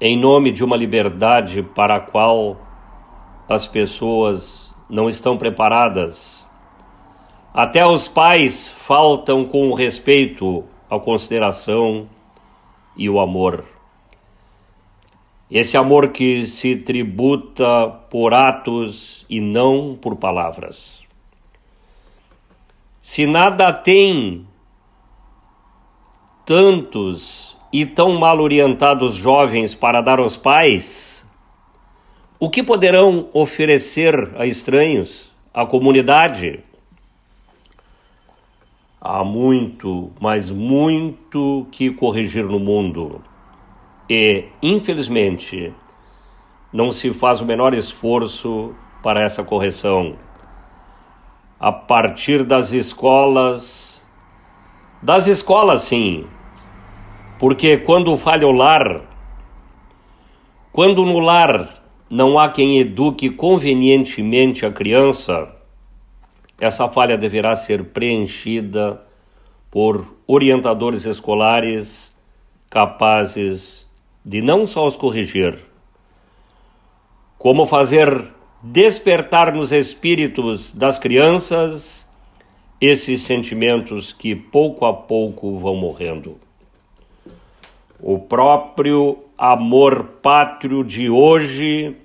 [0.00, 2.56] em nome de uma liberdade para a qual
[3.48, 6.46] as pessoas não estão preparadas.
[7.52, 12.08] Até os pais faltam com o respeito, a consideração
[12.96, 13.64] e o amor.
[15.50, 21.02] Esse amor que se tributa por atos e não por palavras.
[23.02, 24.46] Se nada tem
[26.46, 31.28] tantos e tão mal orientados jovens para dar aos pais,
[32.38, 36.60] o que poderão oferecer a estranhos, à comunidade?
[39.00, 43.20] Há muito, mas muito que corrigir no mundo
[44.10, 45.72] e, infelizmente,
[46.72, 50.16] não se faz o menor esforço para essa correção.
[51.60, 54.02] A partir das escolas,
[55.00, 56.26] das escolas sim,
[57.38, 59.02] porque quando falha o lar,
[60.72, 61.80] quando no lar
[62.10, 65.54] não há quem eduque convenientemente a criança,
[66.58, 69.00] essa falha deverá ser preenchida
[69.70, 72.12] por orientadores escolares
[72.68, 73.79] capazes
[74.24, 75.58] de não só os corrigir,
[77.38, 78.22] como fazer
[78.62, 82.06] despertar nos espíritos das crianças
[82.78, 86.38] esses sentimentos que pouco a pouco vão morrendo.
[87.98, 91.96] O próprio amor pátrio de hoje,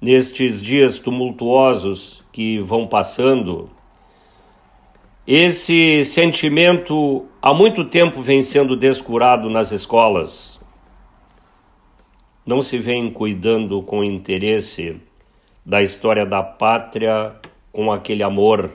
[0.00, 3.70] nestes dias tumultuosos que vão passando,
[5.26, 10.57] esse sentimento há muito tempo vem sendo descurado nas escolas
[12.48, 14.96] não se vem cuidando com interesse
[15.66, 17.34] da história da pátria
[17.70, 18.70] com aquele amor,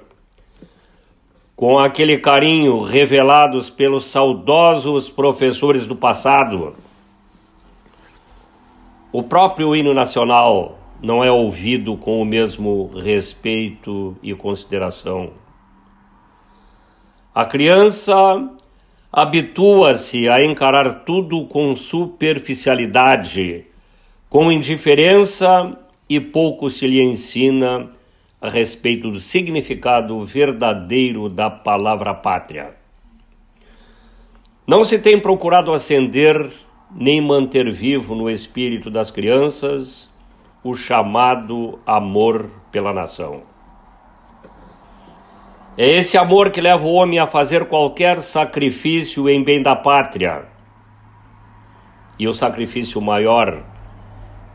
[1.55, 6.75] com aquele carinho revelados pelos saudosos professores do passado.
[9.11, 15.31] O próprio hino nacional não é ouvido com o mesmo respeito e consideração.
[17.33, 18.13] A criança
[19.15, 23.67] habitua-se a encarar tudo com superficialidade,
[24.27, 25.77] com indiferença
[26.09, 27.91] e pouco se lhe ensina
[28.41, 32.73] a respeito do significado verdadeiro da palavra pátria.
[34.65, 36.51] Não se tem procurado acender
[36.89, 40.09] nem manter vivo no espírito das crianças
[40.63, 43.52] o chamado amor pela nação.
[45.75, 50.45] É esse amor que leva o homem a fazer qualquer sacrifício em bem da pátria.
[52.19, 53.63] E o sacrifício maior,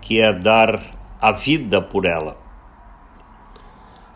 [0.01, 0.81] que é dar
[1.21, 2.37] a vida por ela.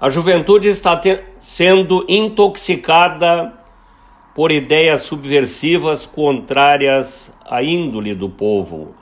[0.00, 1.00] A juventude está
[1.40, 3.52] sendo intoxicada
[4.32, 8.94] por ideias subversivas contrárias à índole do povo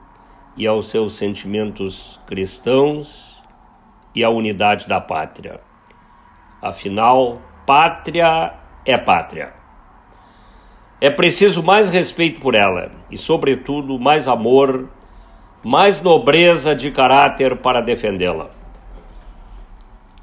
[0.56, 3.42] e aos seus sentimentos cristãos
[4.14, 5.60] e à unidade da pátria.
[6.60, 7.40] Afinal,
[7.70, 8.54] Pátria
[8.84, 9.52] é pátria.
[11.00, 14.90] É preciso mais respeito por ela e, sobretudo, mais amor,
[15.62, 18.50] mais nobreza de caráter para defendê-la.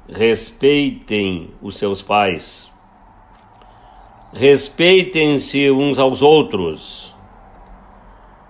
[0.06, 2.70] Respeitem os seus pais.
[4.30, 7.16] Respeitem-se uns aos outros.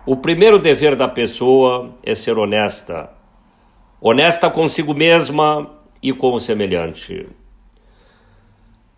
[0.04, 3.10] O primeiro dever da pessoa é ser honesta.
[4.00, 5.70] Honesta consigo mesma
[6.02, 7.28] e com o semelhante.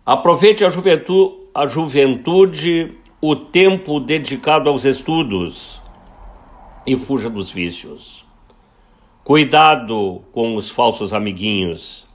[0.03, 5.79] Aproveite a juventude, a juventude, o tempo dedicado aos estudos
[6.87, 8.25] e fuja dos vícios.
[9.23, 12.07] Cuidado com os falsos amiguinhos,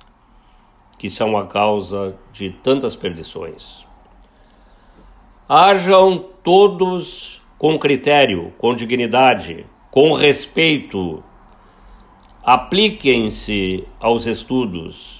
[0.98, 3.86] que são a causa de tantas perdições.
[5.48, 11.22] Hajam todos com critério, com dignidade, com respeito.
[12.42, 15.15] Apliquem-se aos estudos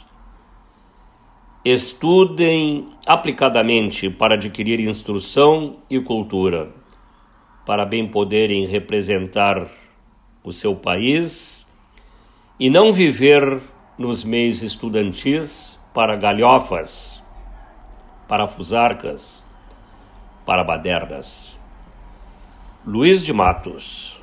[1.69, 6.71] Estudem aplicadamente para adquirir instrução e cultura,
[7.67, 9.67] para bem poderem representar
[10.45, 11.67] o seu país
[12.61, 13.61] e não viver
[13.99, 17.21] nos meios estudantis para galhofas,
[18.29, 19.45] para fusarcas,
[20.47, 21.59] para badernas.
[22.87, 24.16] Luiz de Matos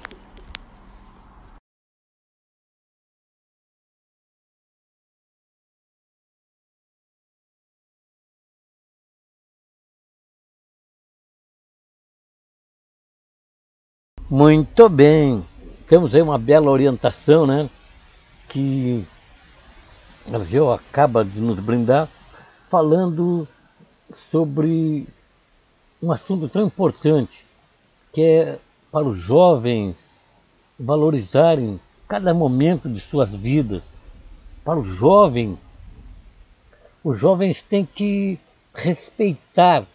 [14.29, 15.45] Muito bem.
[15.87, 17.69] Temos aí uma bela orientação, né?
[18.47, 19.05] Que
[20.31, 22.07] a Geo acaba de nos brindar,
[22.69, 23.47] falando
[24.11, 25.05] sobre
[26.01, 27.45] um assunto tão importante,
[28.13, 28.59] que é
[28.91, 30.17] para os jovens
[30.79, 33.83] valorizarem cada momento de suas vidas,
[34.63, 35.57] para o jovem
[37.03, 38.39] Os jovens têm que
[38.73, 39.85] respeitar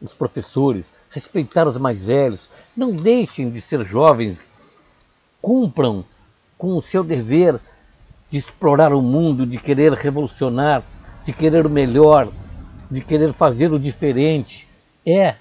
[0.00, 2.48] os professores, respeitar os mais velhos.
[2.76, 4.38] Não deixem de ser jovens.
[5.40, 6.04] Cumpram
[6.56, 7.58] com o seu dever
[8.28, 10.82] de explorar o mundo, de querer revolucionar,
[11.24, 12.30] de querer o melhor,
[12.90, 14.68] de querer fazer o diferente.
[15.06, 15.36] É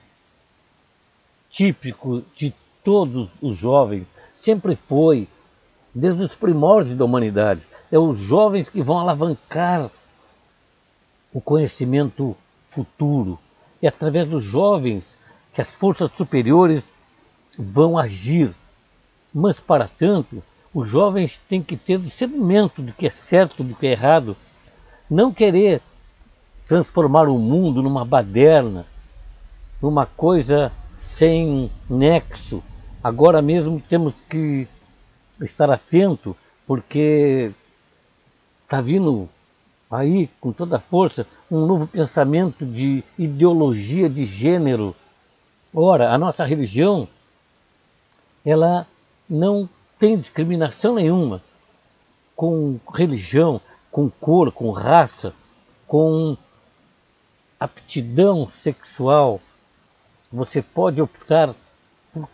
[1.49, 2.53] típico de
[2.83, 4.05] todos os jovens,
[4.35, 5.27] sempre foi,
[5.93, 7.61] desde os primórdios da humanidade.
[7.91, 9.89] É os jovens que vão alavancar
[11.33, 12.35] o conhecimento
[12.69, 13.39] futuro.
[13.81, 15.17] É através dos jovens
[15.57, 16.87] que as forças superiores
[17.57, 18.53] vão agir.
[19.33, 23.87] Mas, para tanto, os jovens têm que ter discernimento do que é certo, do que
[23.87, 24.37] é errado.
[25.09, 25.81] Não querer
[26.67, 28.85] transformar o mundo numa baderna,
[29.81, 32.63] numa coisa sem nexo.
[33.03, 34.67] Agora mesmo temos que
[35.41, 36.37] estar atento,
[36.67, 37.51] porque
[38.63, 39.27] está vindo
[39.89, 44.95] aí com toda a força um novo pensamento de ideologia de gênero.
[45.73, 47.07] Ora, a nossa religião,
[48.45, 48.87] ela
[49.29, 51.41] não tem discriminação nenhuma
[52.35, 53.59] com religião,
[53.91, 55.33] com cor, com raça,
[55.87, 56.37] com
[57.59, 59.41] aptidão sexual.
[60.31, 61.55] Você pode optar
[62.13, 62.29] por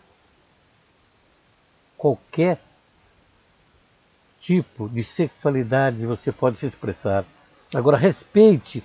[1.96, 2.60] qualquer
[4.38, 7.24] tipo de sexualidade você pode se expressar.
[7.72, 8.84] Agora, respeite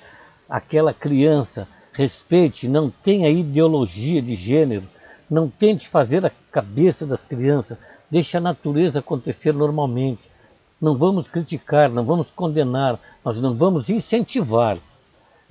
[0.50, 1.68] aquela criança,
[2.00, 4.88] respeite, não tenha ideologia de gênero,
[5.30, 7.78] não tente fazer a cabeça das crianças,
[8.10, 10.32] deixe a natureza acontecer normalmente.
[10.80, 14.78] Não vamos criticar, não vamos condenar, nós não vamos incentivar.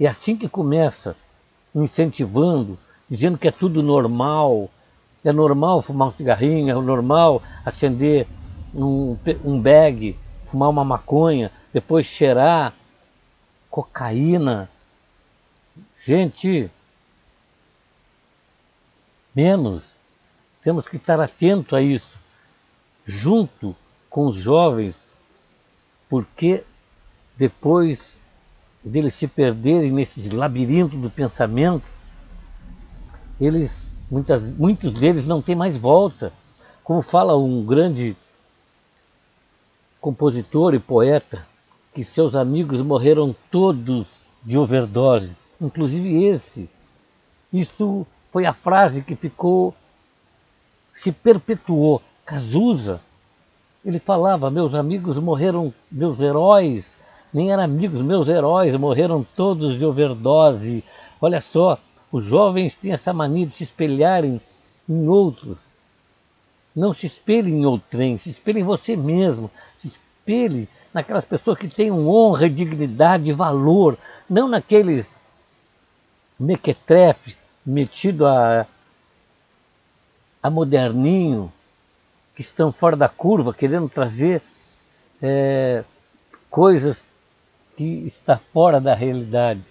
[0.01, 1.15] É assim que começa,
[1.75, 2.79] incentivando,
[3.11, 4.71] dizendo que é tudo normal,
[5.23, 8.27] é normal fumar um cigarrinho, é normal acender
[8.75, 10.17] um, um bag,
[10.51, 12.73] fumar uma maconha, depois cheirar,
[13.71, 14.71] cocaína.
[16.09, 16.71] Gente,
[19.35, 19.83] menos.
[20.63, 22.17] Temos que estar atento a isso,
[23.05, 23.77] junto
[24.09, 25.07] com os jovens,
[26.09, 26.65] porque
[27.37, 28.25] depois
[28.83, 31.85] deles se perderem nesses labirintos do pensamento,
[33.39, 36.33] eles, muitas, muitos deles não têm mais volta.
[36.83, 38.17] Como fala um grande
[40.01, 41.47] compositor e poeta,
[41.95, 46.69] que seus amigos morreram todos de overdose, inclusive esse.
[47.53, 49.75] Isto foi a frase que ficou,
[50.97, 52.03] se perpetuou.
[52.25, 53.01] Cazuza,
[53.85, 56.99] ele falava: meus amigos morreram, meus heróis,
[57.33, 60.85] nem eram amigos, meus heróis morreram todos de overdose.
[61.21, 61.79] Olha só,
[62.13, 64.41] os jovens têm essa mania de se espelharem
[64.89, 65.59] em outros.
[66.75, 71.67] Não se espelhe em outrem, se espelhe em você mesmo, se espelhe naquelas pessoas que
[71.67, 73.99] têm honra, dignidade valor,
[74.29, 75.18] não naqueles
[76.39, 78.67] mequetrefe metido a,
[80.43, 81.53] a moderninho,
[82.35, 84.41] que estão fora da curva, querendo trazer
[85.21, 85.85] é,
[86.49, 87.21] coisas
[87.77, 89.63] que está fora da realidade.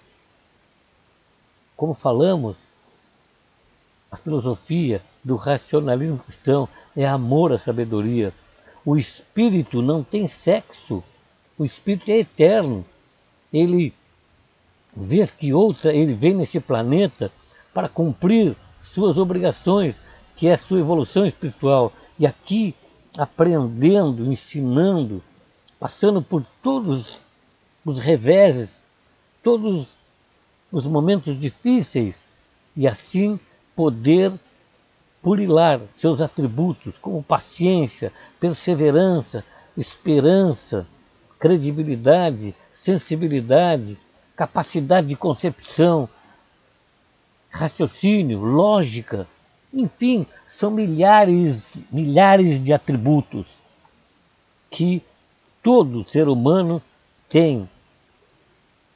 [1.76, 2.56] Como falamos,
[4.10, 8.32] a filosofia do racionalismo cristão é amor à sabedoria.
[8.84, 11.02] O espírito não tem sexo.
[11.58, 12.84] O espírito é eterno.
[13.52, 13.92] Ele
[15.00, 17.30] vê que outra, ele vem nesse planeta
[17.72, 19.96] para cumprir suas obrigações,
[20.36, 21.92] que é a sua evolução espiritual.
[22.18, 22.74] E aqui
[23.16, 25.22] aprendendo, ensinando,
[25.78, 27.20] passando por todos
[27.84, 28.78] os reveses,
[29.42, 29.88] todos
[30.70, 32.28] os momentos difíceis
[32.76, 33.38] e assim
[33.74, 34.32] poder
[35.22, 39.44] purilar seus atributos, como paciência, perseverança,
[39.76, 40.86] esperança,
[41.38, 43.98] credibilidade, sensibilidade,
[44.38, 46.08] capacidade de concepção,
[47.50, 49.26] raciocínio, lógica,
[49.74, 53.58] enfim, são milhares, milhares de atributos
[54.70, 55.02] que
[55.60, 56.80] todo ser humano
[57.28, 57.68] tem.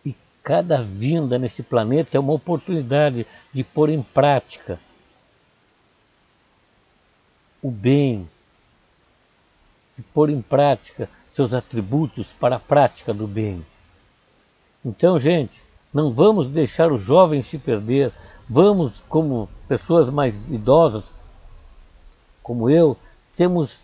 [0.07, 0.15] E
[0.45, 4.79] cada vinda nesse planeta é uma oportunidade de pôr em prática
[7.61, 8.31] o bem,
[9.99, 13.67] de pôr em prática seus atributos para a prática do bem.
[14.85, 15.63] Então, gente,
[15.93, 18.13] não vamos deixar os jovens se perder,
[18.49, 21.13] vamos, como pessoas mais idosas,
[22.43, 22.97] como eu,
[23.37, 23.81] temos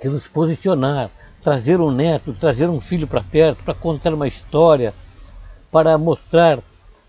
[0.00, 4.92] que nos posicionar, trazer um neto, trazer um filho para perto, para contar uma história,
[5.70, 6.58] para mostrar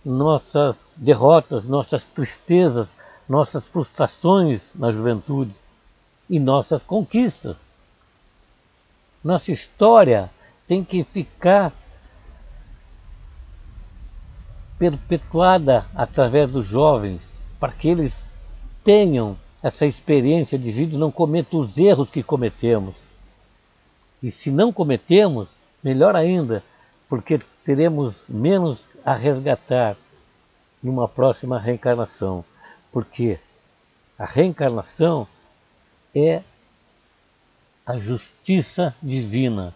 [0.03, 2.93] nossas derrotas, nossas tristezas,
[3.27, 5.55] nossas frustrações na juventude
[6.29, 7.69] e nossas conquistas.
[9.23, 10.29] Nossa história
[10.67, 11.73] tem que ficar
[14.77, 18.25] perpetuada através dos jovens, para que eles
[18.83, 22.95] tenham essa experiência de vida e não cometam os erros que cometemos.
[24.21, 26.63] E se não cometemos, melhor ainda,
[27.09, 29.95] porque teremos menos a resgatar
[30.81, 32.43] numa próxima reencarnação.
[32.91, 33.39] Porque
[34.17, 35.27] a reencarnação
[36.13, 36.43] é
[37.85, 39.73] a justiça divina.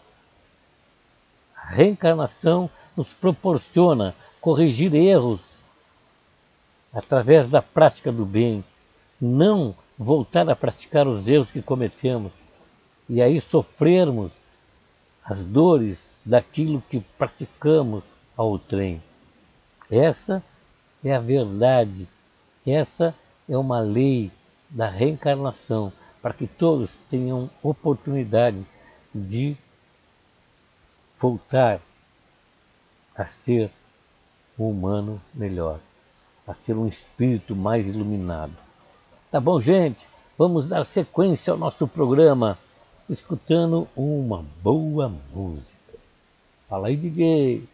[1.55, 5.41] A reencarnação nos proporciona corrigir erros
[6.93, 8.63] através da prática do bem,
[9.19, 12.31] não voltar a praticar os erros que cometemos
[13.07, 14.31] e aí sofrermos
[15.23, 18.03] as dores daquilo que praticamos
[18.35, 19.01] ao trem.
[19.89, 20.43] Essa
[21.03, 22.07] é a verdade,
[22.65, 23.15] essa
[23.47, 24.31] é uma lei
[24.69, 28.65] da reencarnação, para que todos tenham oportunidade
[29.13, 29.57] de
[31.19, 31.81] voltar
[33.15, 33.71] a ser
[34.63, 35.79] um humano melhor,
[36.47, 38.53] a ser um espírito mais iluminado.
[39.31, 40.07] Tá bom, gente?
[40.37, 42.57] Vamos dar sequência ao nosso programa
[43.09, 45.73] escutando uma boa música.
[46.69, 47.67] Fala aí, DJ.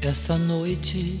[0.00, 1.20] Essa noite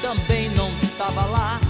[0.00, 1.60] também não tava lá.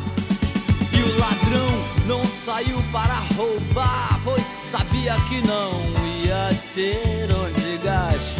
[0.92, 1.68] E o ladrão
[2.06, 5.72] não saiu para roubar, pois sabia que não
[6.06, 8.39] ia ter onde gastar.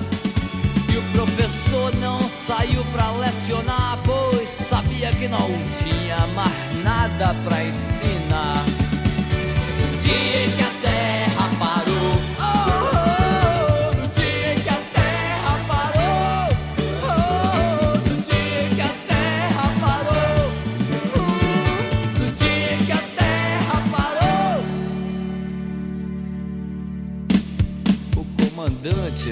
[0.91, 7.63] E o professor não saiu pra lecionar, pois sabia que não tinha mais nada pra
[7.63, 8.65] ensinar.
[9.79, 12.31] No dia em que a terra parou,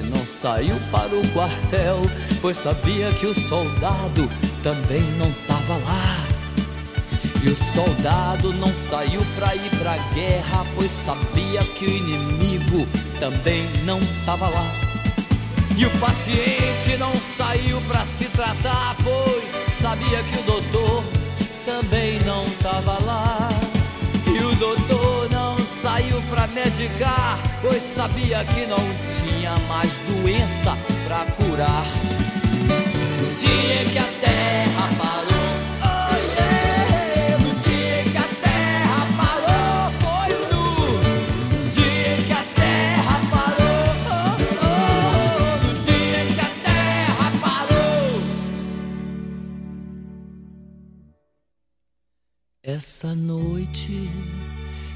[0.03, 2.02] não saiu para o quartel,
[2.42, 4.30] pois sabia que o soldado
[4.64, 6.24] também não tava lá.
[7.44, 12.88] E o soldado não saiu pra ir pra guerra, pois sabia que o inimigo
[13.20, 14.66] também não tava lá.
[15.78, 19.44] E o paciente não saiu pra se tratar, pois
[19.82, 21.04] sabia que o doutor
[21.66, 23.50] também não tava lá.
[24.26, 28.78] E o doutor não saiu pra medicar, pois sabia que não
[29.18, 31.86] tinha mais doença pra curar.
[33.22, 35.49] No dia que a terra parou,
[35.84, 37.38] oh yeah!
[37.39, 40.64] no dia que a terra parou, foi no,
[41.72, 48.22] dia que a terra parou, oh, oh, no dia que a terra parou.
[52.64, 54.10] Essa noite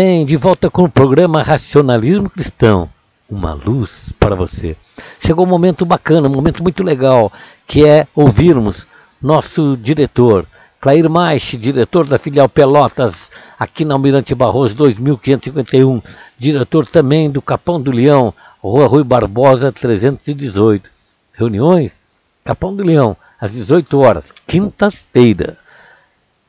[0.00, 2.88] Bem, de volta com o programa Racionalismo Cristão.
[3.28, 4.76] Uma luz para você.
[5.18, 7.32] Chegou um momento bacana, um momento muito legal,
[7.66, 8.86] que é ouvirmos
[9.20, 10.46] nosso diretor,
[10.80, 13.28] Clair Maiche, diretor da filial Pelotas,
[13.58, 16.00] aqui na Almirante Barroso 2551,
[16.38, 18.32] diretor também do Capão do Leão,
[18.62, 20.88] Rua Rui Barbosa 318.
[21.32, 21.98] Reuniões?
[22.44, 25.58] Capão do Leão, às 18 horas, quinta-feira.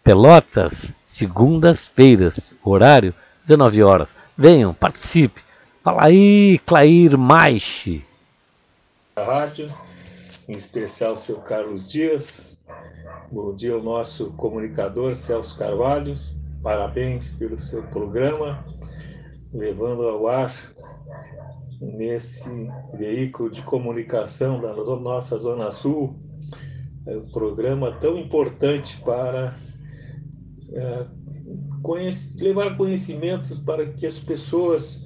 [0.04, 3.12] Pelotas, segundas-feiras, horário
[3.50, 4.10] 19 horas.
[4.38, 5.42] Venham, participe.
[5.84, 8.06] Fala aí, Clair Maiche.
[9.18, 9.68] Rádio,
[10.48, 12.60] em especial seu Carlos Dias.
[13.32, 16.14] Bom dia ao nosso comunicador Celso Carvalho.
[16.62, 18.64] Parabéns pelo seu programa,
[19.52, 20.54] levando ao ar
[21.82, 26.14] nesse veículo de comunicação da nossa Zona Sul,
[27.08, 29.56] um programa tão importante para
[30.72, 31.06] é,
[31.82, 35.06] conhece, levar conhecimento para que as pessoas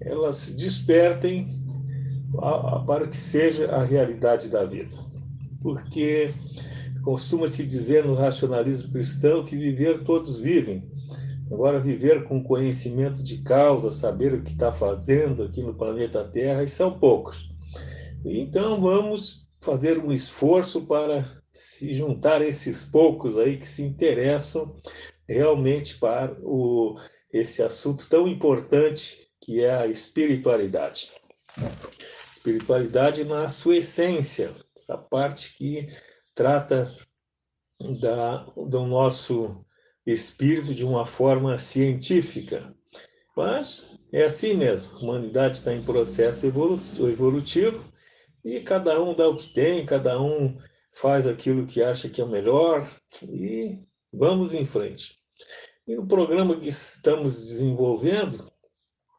[0.00, 1.46] elas despertem
[2.38, 4.94] a, a, para que seja a realidade da vida.
[5.62, 6.30] Porque
[7.02, 10.82] costuma-se dizer no racionalismo cristão que viver todos vivem.
[11.50, 16.64] Agora, viver com conhecimento de causa, saber o que está fazendo aqui no planeta Terra,
[16.64, 17.50] e são poucos.
[18.24, 24.72] Então, vamos fazer um esforço para se juntar a esses poucos aí que se interessam
[25.28, 26.98] realmente para o,
[27.32, 31.10] esse assunto tão importante que é a espiritualidade.
[32.32, 35.88] Espiritualidade na sua essência, essa parte que
[36.34, 36.90] trata
[38.00, 39.64] da, do nosso
[40.06, 42.66] espírito de uma forma científica.
[43.36, 47.92] Mas é assim mesmo, a humanidade está em processo evolutivo
[48.44, 50.56] e cada um dá o que tem, cada um
[50.94, 52.88] faz aquilo que acha que é o melhor
[53.28, 53.80] e
[54.16, 55.18] Vamos em frente.
[55.86, 58.48] E no programa que estamos desenvolvendo,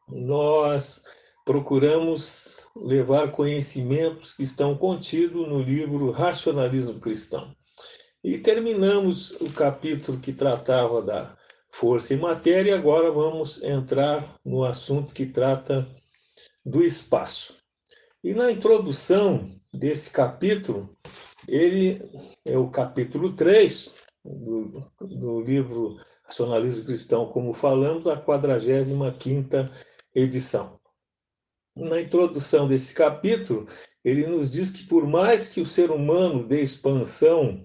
[0.08, 1.04] nós
[1.44, 7.54] procuramos levar conhecimentos que estão contidos no livro Racionalismo Cristão.
[8.24, 11.36] E terminamos o capítulo que tratava da
[11.70, 15.86] força e matéria, e agora vamos entrar no assunto que trata
[16.64, 17.58] do espaço.
[18.24, 20.96] E na introdução desse capítulo,
[21.46, 22.00] ele
[22.46, 29.72] é o capítulo 3, do, do livro Racionalismo Cristão, como falamos, a 45
[30.14, 30.72] edição.
[31.76, 33.66] Na introdução desse capítulo,
[34.04, 37.64] ele nos diz que, por mais que o ser humano dê expansão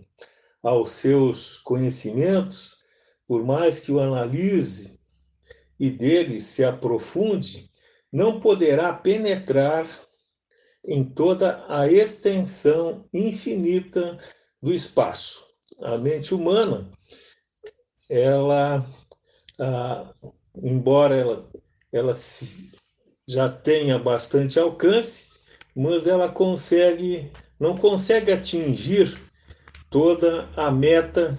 [0.61, 2.77] aos seus conhecimentos,
[3.27, 4.99] por mais que o analise
[5.79, 7.71] e dele se aprofunde,
[8.11, 9.87] não poderá penetrar
[10.85, 14.17] em toda a extensão infinita
[14.61, 15.50] do espaço
[15.81, 16.87] a mente humana,
[18.09, 18.85] ela,
[19.59, 20.13] ah,
[20.61, 21.49] embora ela,
[21.91, 22.77] ela se,
[23.27, 25.29] já tenha bastante alcance,
[25.75, 29.17] mas ela consegue, não consegue atingir
[29.89, 31.37] toda a meta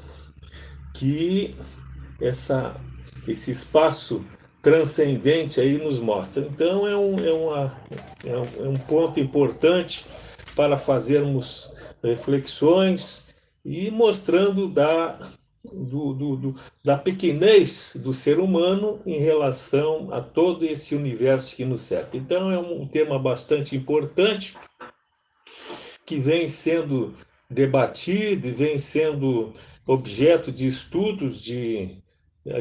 [0.97, 1.57] que
[2.21, 2.77] essa,
[3.27, 4.25] esse espaço
[4.63, 6.43] transcendente aí nos mostra.
[6.43, 7.79] Então é um, é, uma,
[8.25, 10.07] é um, é um ponto importante
[10.55, 11.73] para fazermos
[12.03, 13.32] reflexões
[13.65, 15.19] e mostrando da,
[15.65, 16.55] do, do, do,
[16.85, 22.17] da pequenez do ser humano em relação a todo esse universo que nos cerca.
[22.17, 24.55] Então, é um tema bastante importante
[26.05, 27.13] que vem sendo
[27.49, 29.53] debatido e vem sendo
[29.87, 32.03] objeto de estudos de,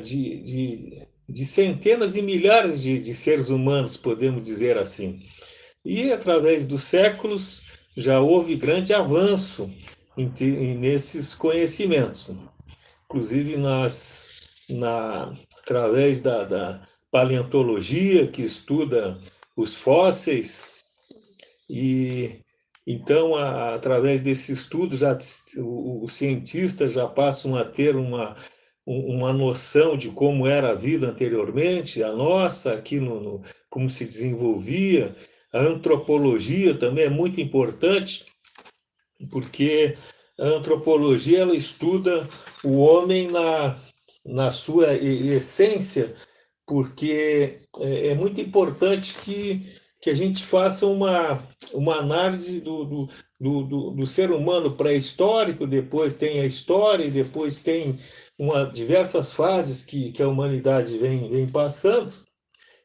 [0.04, 5.20] de, de, de centenas e milhares de, de seres humanos, podemos dizer assim.
[5.84, 7.64] E, através dos séculos,
[7.98, 9.70] já houve grande avanço
[10.16, 12.36] nesses conhecimentos.
[13.06, 14.30] Inclusive, nas,
[14.70, 19.20] na, através da, da paleontologia, que estuda
[19.56, 20.72] os fósseis,
[21.70, 22.42] e
[22.86, 25.18] então, a, através desse estudo, já,
[25.58, 28.36] os cientistas já passam a ter uma,
[28.86, 34.06] uma noção de como era a vida anteriormente, a nossa, aqui no, no como se
[34.06, 35.16] desenvolvia.
[35.54, 38.26] A antropologia também é muito importante,
[39.28, 39.98] porque
[40.40, 42.28] a antropologia ela estuda
[42.64, 43.78] o homem na,
[44.26, 46.16] na sua essência,
[46.66, 49.62] porque é, é muito importante que,
[50.02, 51.42] que a gente faça uma,
[51.74, 53.10] uma análise do, do,
[53.40, 57.98] do, do ser humano pré-histórico, depois tem a história, e depois tem
[58.40, 62.14] uma, diversas fases que, que a humanidade vem, vem passando,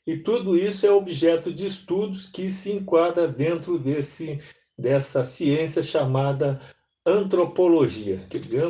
[0.07, 4.41] e tudo isso é objeto de estudos que se enquadra dentro desse
[4.79, 6.61] dessa ciência chamada
[7.05, 8.27] antropologia.
[8.29, 8.62] Quer dizer,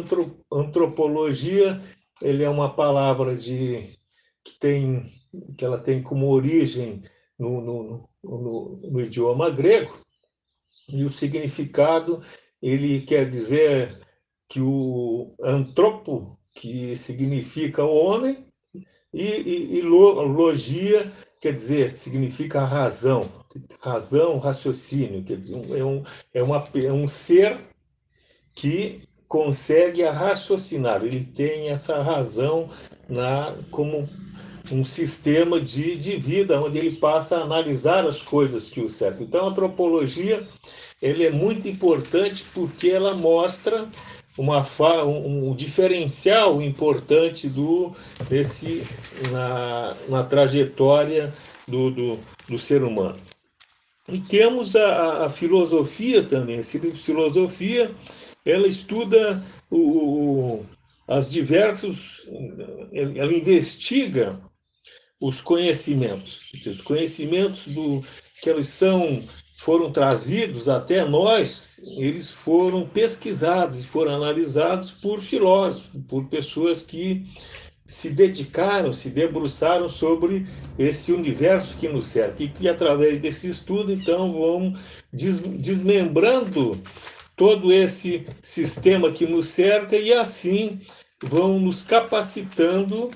[0.52, 1.80] antropologia
[2.22, 3.82] ele é uma palavra de
[4.44, 5.02] que tem
[5.56, 7.02] que ela tem como origem
[7.38, 9.98] no, no, no, no idioma grego
[10.88, 12.22] e o significado
[12.62, 14.00] ele quer dizer
[14.48, 18.46] que o antropo que significa homem
[19.12, 23.30] e, e, e logia quer dizer significa razão
[23.80, 26.02] razão raciocínio quer dizer é um
[26.34, 27.56] é, uma, é um ser
[28.54, 32.68] que consegue raciocinar ele tem essa razão
[33.08, 34.08] na como
[34.72, 39.22] um sistema de, de vida onde ele passa a analisar as coisas que o cercam.
[39.22, 40.46] Então, a antropologia
[41.00, 43.86] ele é muito importante porque ela mostra
[44.38, 44.64] uma
[45.04, 47.92] um, um diferencial importante do
[48.28, 48.82] desse
[49.30, 51.32] na, na trajetória
[51.66, 53.18] do, do, do ser humano.
[54.08, 56.60] E temos a, a filosofia também.
[56.60, 57.90] A filosofia
[58.44, 60.62] ela estuda o,
[61.08, 62.28] as diversos,
[62.92, 64.40] ela investiga
[65.20, 68.04] os conhecimentos, os conhecimentos do
[68.40, 69.24] que eles são
[69.58, 77.24] foram trazidos até nós, eles foram pesquisados e foram analisados por filósofos, por pessoas que
[77.86, 80.46] se dedicaram, se debruçaram sobre
[80.78, 84.74] esse universo que nos cerca e que através desse estudo então vão
[85.12, 86.80] desmembrando
[87.36, 90.80] todo esse sistema que nos cerca e assim
[91.22, 93.10] vão nos capacitando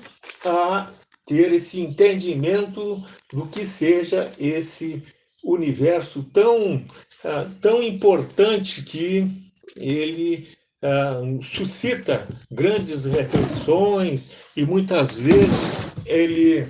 [0.45, 0.89] a
[1.27, 5.03] ter esse entendimento do que seja esse
[5.43, 6.83] universo tão,
[7.25, 9.27] ah, tão importante que
[9.75, 10.47] ele
[10.83, 16.67] ah, suscita grandes reflexões e muitas vezes ele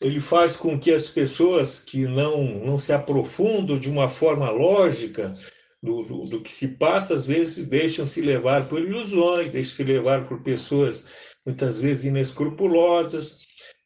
[0.00, 5.32] ele faz com que as pessoas que não, não se aprofundam de uma forma lógica
[5.80, 9.84] do, do, do que se passa, às vezes deixam se levar por ilusões, deixam se
[9.84, 13.38] levar por pessoas muitas vezes inescrupulosas,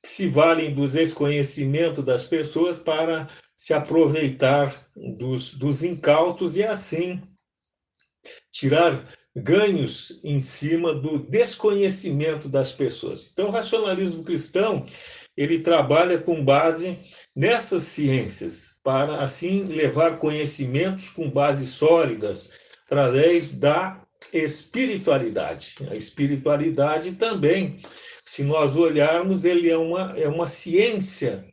[0.05, 4.75] se valem do desconhecimento das pessoas para se aproveitar
[5.19, 7.19] dos, dos incautos e assim
[8.53, 9.07] tirar
[9.37, 13.31] ganhos em cima do desconhecimento das pessoas.
[13.33, 14.85] Então, o racionalismo cristão
[15.37, 16.99] ele trabalha com base
[17.35, 22.53] nessas ciências para assim levar conhecimentos com bases sólidas
[22.87, 25.77] através da espiritualidade.
[25.91, 27.79] A espiritualidade também
[28.27, 31.47] se nós olharmos, ele é uma, é uma ciência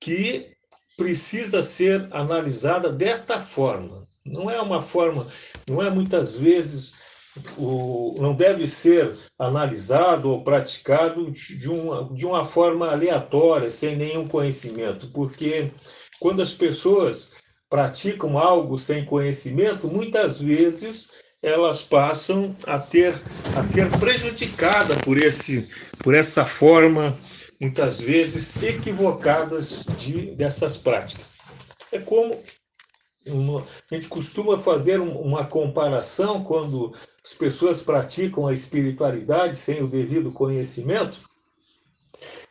[0.00, 0.52] que
[0.96, 4.06] precisa ser analisada desta forma.
[4.24, 5.26] Não é uma forma,
[5.68, 7.01] não é muitas vezes,
[7.56, 14.28] o, não deve ser analisado ou praticado de uma, de uma forma aleatória, sem nenhum
[14.28, 15.70] conhecimento, porque
[16.20, 17.34] quando as pessoas
[17.68, 23.14] praticam algo sem conhecimento, muitas vezes elas passam a ter
[23.56, 25.68] a ser prejudicada por esse
[25.98, 27.18] por essa forma
[27.60, 31.34] muitas vezes equivocadas de dessas práticas.
[31.90, 32.40] É como
[33.26, 36.92] a gente costuma fazer uma comparação quando
[37.24, 41.20] as pessoas praticam a espiritualidade sem o devido conhecimento,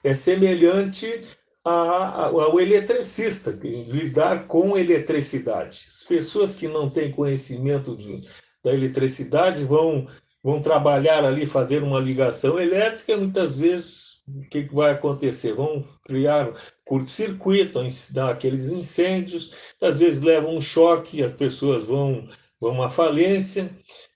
[0.03, 1.25] é semelhante
[1.63, 5.85] ao eletricista, lidar com eletricidade.
[5.87, 8.21] As pessoas que não têm conhecimento de,
[8.63, 10.07] da eletricidade vão,
[10.43, 15.53] vão trabalhar ali, fazer uma ligação elétrica, muitas vezes o que vai acontecer?
[15.53, 16.51] Vão criar
[16.85, 17.79] curto-circuito,
[18.29, 22.27] aqueles incêndios, às vezes levam um choque, as pessoas vão,
[22.59, 23.69] vão à falência.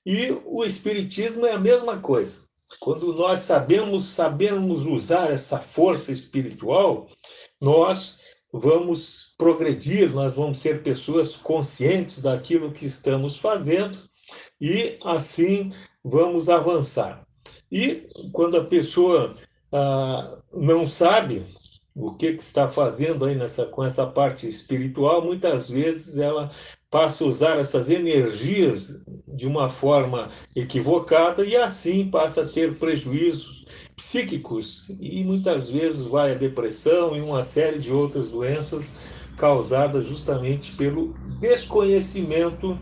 [0.06, 2.46] E o espiritismo é a mesma coisa.
[2.80, 7.08] Quando nós sabemos, sabemos usar essa força espiritual,
[7.62, 8.20] nós
[8.52, 13.98] vamos progredir, nós vamos ser pessoas conscientes daquilo que estamos fazendo
[14.60, 15.72] e assim
[16.04, 17.26] vamos avançar.
[17.72, 19.36] E quando a pessoa
[19.72, 21.44] ah, não sabe
[21.96, 26.52] o que, que está fazendo aí nessa, com essa parte espiritual, muitas vezes ela
[26.90, 33.66] passa a usar essas energias de uma forma equivocada e assim passa a ter prejuízos
[33.96, 38.94] psíquicos e muitas vezes vai à depressão e uma série de outras doenças
[39.38, 42.78] causadas justamente pelo desconhecimento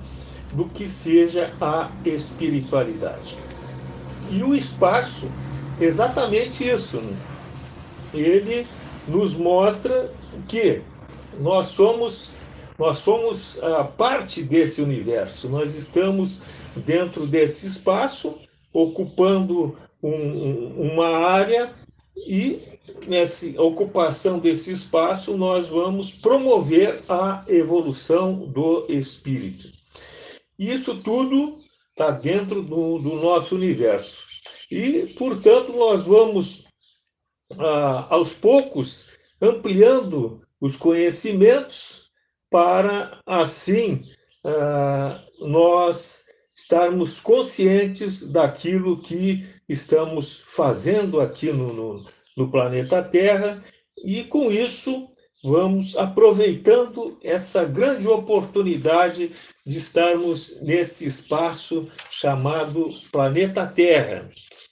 [0.53, 3.37] do que seja a espiritualidade.
[4.29, 5.31] E o espaço,
[5.79, 6.97] exatamente isso.
[6.97, 7.17] Né?
[8.13, 8.67] Ele
[9.07, 10.11] nos mostra
[10.47, 10.81] que
[11.39, 12.31] nós somos
[12.77, 15.49] nós somos a parte desse universo.
[15.49, 16.41] Nós estamos
[16.75, 18.39] dentro desse espaço,
[18.71, 21.73] ocupando um, uma área
[22.17, 22.59] e
[23.07, 29.71] nessa ocupação desse espaço nós vamos promover a evolução do espírito.
[30.57, 31.59] Isso tudo
[31.89, 34.25] está dentro do, do nosso universo.
[34.69, 36.65] E, portanto, nós vamos
[37.57, 39.09] ah, aos poucos,
[39.41, 42.02] ampliando os conhecimentos
[42.53, 44.03] para, assim,
[44.45, 46.25] ah, nós
[46.55, 52.05] estarmos conscientes daquilo que estamos fazendo aqui no, no,
[52.37, 53.59] no planeta Terra
[54.05, 55.09] e, com isso,
[55.43, 59.31] vamos aproveitando essa grande oportunidade
[59.65, 64.29] de estarmos nesse espaço chamado planeta Terra.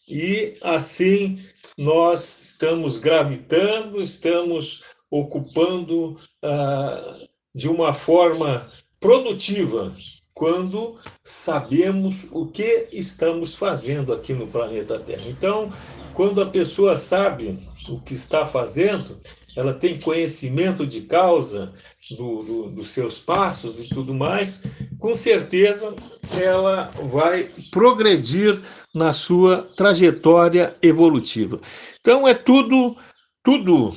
[0.07, 1.43] E assim
[1.75, 7.17] nós estamos gravitando, estamos ocupando ah,
[7.53, 8.65] de uma forma
[8.99, 9.93] produtiva
[10.33, 15.27] quando sabemos o que estamos fazendo aqui no planeta Terra.
[15.27, 15.71] Então,
[16.13, 19.17] quando a pessoa sabe o que está fazendo,
[19.55, 21.71] ela tem conhecimento de causa
[22.09, 24.63] do, do, dos seus passos e tudo mais,
[24.97, 25.93] com certeza
[26.39, 28.59] ela vai progredir
[28.93, 31.59] na sua trajetória evolutiva.
[31.99, 32.95] Então é tudo,
[33.43, 33.91] tudo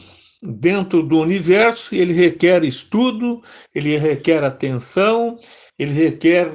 [0.44, 3.42] dentro do universo, ele requer estudo,
[3.74, 5.38] ele requer atenção,
[5.78, 6.52] ele requer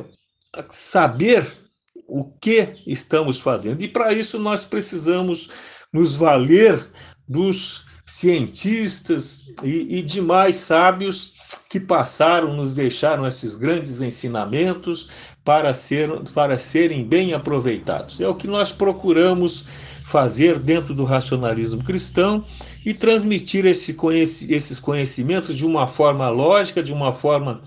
[0.70, 1.46] saber
[2.08, 3.82] o que estamos fazendo.
[3.82, 5.50] E para isso nós precisamos
[5.92, 6.80] nos valer
[7.28, 11.34] dos cientistas e, e demais sábios
[11.70, 15.10] que passaram, nos deixaram esses grandes ensinamentos
[15.44, 18.20] para, ser, para serem bem aproveitados.
[18.20, 19.66] É o que nós procuramos
[20.06, 22.44] fazer dentro do racionalismo cristão
[22.86, 27.62] e transmitir esse conheci, esses conhecimentos de uma forma lógica, de uma forma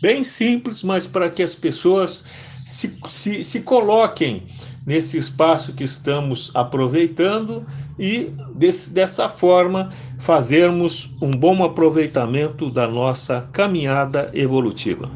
[0.00, 2.24] bem simples, mas para que as pessoas
[2.64, 4.42] se, se, se coloquem
[4.86, 7.64] nesse espaço que estamos aproveitando
[7.98, 15.10] e desse, dessa forma fazermos um bom aproveitamento da nossa caminhada evolutiva.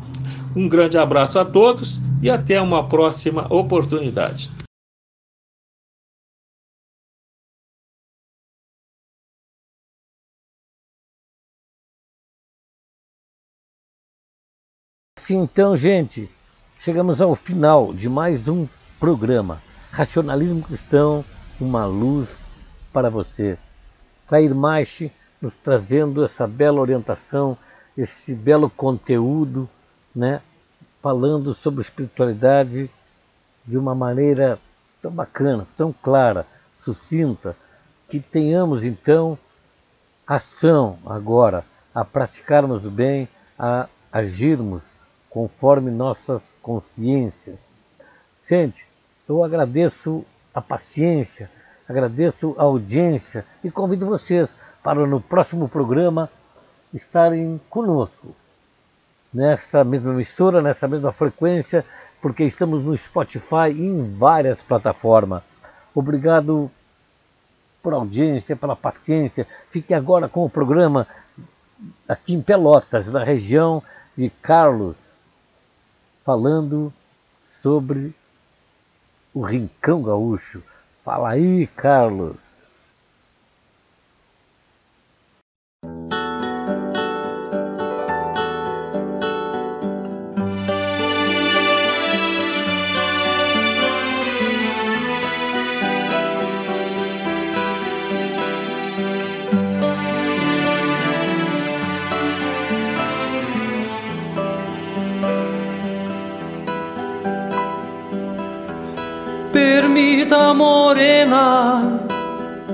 [0.56, 4.50] Um grande abraço a todos e até uma próxima oportunidade.
[15.34, 16.28] Então, gente,
[16.78, 18.66] chegamos ao final de mais um
[18.98, 19.62] programa
[19.92, 21.24] Racionalismo Cristão,
[21.60, 22.36] uma luz
[22.92, 23.56] para você.
[24.28, 27.56] Clair Maiche nos trazendo essa bela orientação,
[27.96, 29.68] esse belo conteúdo,
[30.14, 30.42] né,
[31.00, 32.90] falando sobre espiritualidade
[33.64, 34.58] de uma maneira
[35.00, 36.46] tão bacana, tão clara,
[36.80, 37.56] sucinta,
[38.08, 39.38] que tenhamos então
[40.26, 41.64] ação agora
[41.94, 43.28] a praticarmos o bem,
[43.58, 44.82] a agirmos
[45.30, 47.56] conforme nossas consciências.
[48.48, 48.84] Gente,
[49.28, 51.48] eu agradeço a paciência,
[51.88, 56.28] agradeço a audiência e convido vocês para no próximo programa
[56.92, 58.34] estarem conosco
[59.32, 61.84] nessa mesma emissora, nessa mesma frequência,
[62.20, 65.42] porque estamos no Spotify e em várias plataformas.
[65.94, 66.70] Obrigado
[67.80, 69.46] por audiência, pela paciência.
[69.70, 71.06] Fique agora com o programa
[72.08, 73.82] aqui em Pelotas, na região
[74.16, 74.96] de Carlos,
[76.24, 76.92] falando
[77.62, 78.14] sobre
[79.32, 80.62] o Rincão Gaúcho.
[81.04, 82.36] Fala aí, Carlos.
[110.54, 112.00] Morena,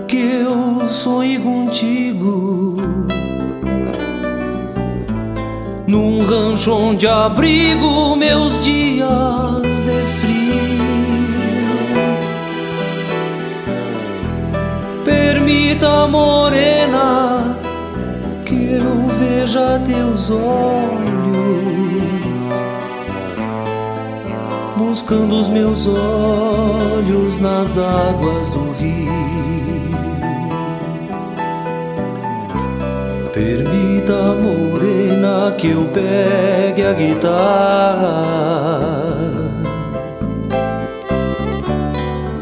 [0.09, 2.77] que eu sonhe contigo.
[5.87, 10.47] Num rancho onde abrigo meus dias de frio.
[15.05, 17.59] Permita, morena,
[18.45, 21.86] que eu veja teus olhos
[24.97, 29.13] buscando os meus olhos nas águas do rio.
[33.31, 38.25] Permita, morena, que eu pegue a guitarra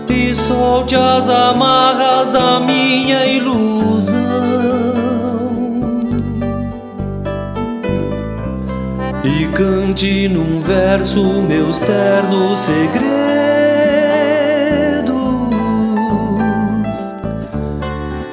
[0.09, 4.24] e solte as amarras da minha ilusão.
[9.25, 13.05] E cante num verso meus ternos segredos,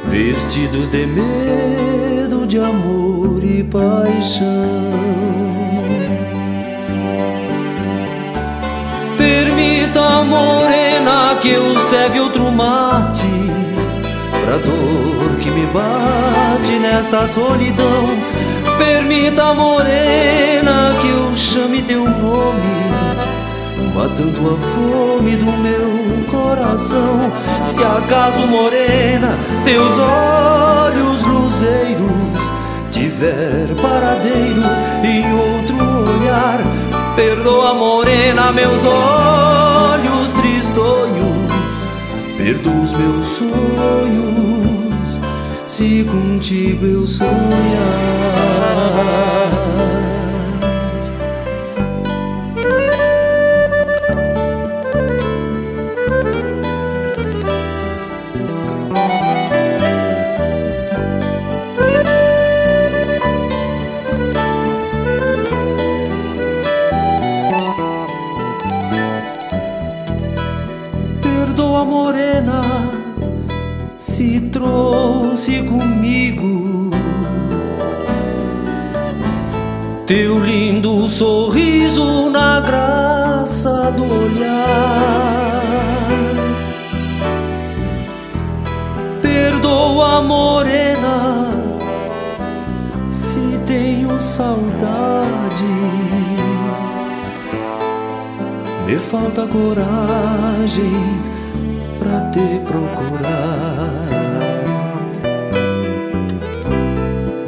[0.09, 4.45] vestidos de medo, de amor e paixão.
[9.17, 13.23] Permita, morena, que eu serve outro mate
[14.41, 18.50] pra dor que me bate nesta solidão.
[18.77, 22.91] Permita, morena, que eu chame teu nome,
[23.93, 27.31] matando a fome do meu coração.
[27.63, 32.21] Se acaso, morena, teus olhos luzeiros
[32.91, 34.61] tiver paradeiro
[35.03, 36.59] em outro olhar,
[37.15, 41.51] perdoa, morena, meus olhos tristonhos,
[42.37, 44.60] perdoa os meus sonhos,
[45.81, 47.31] se contigo eu sonhar.
[71.23, 72.61] Perdoa, morena,
[74.01, 76.89] se trouxe comigo
[80.07, 85.61] teu lindo sorriso na graça do olhar.
[89.21, 91.53] Perdoa, morena,
[93.07, 95.63] se tenho saudade.
[98.87, 101.30] Me falta coragem
[102.01, 103.87] pra te procurar.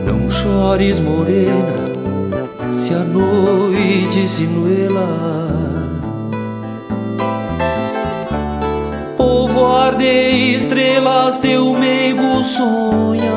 [0.06, 5.50] Não chores, morena, se a noite se nuela.
[9.18, 13.34] Povoar de estrelas teu meigo sonhar.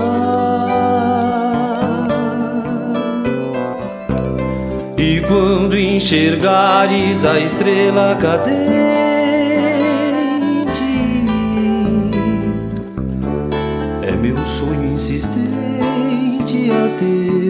[4.98, 8.95] E quando enxergares a estrela cadente,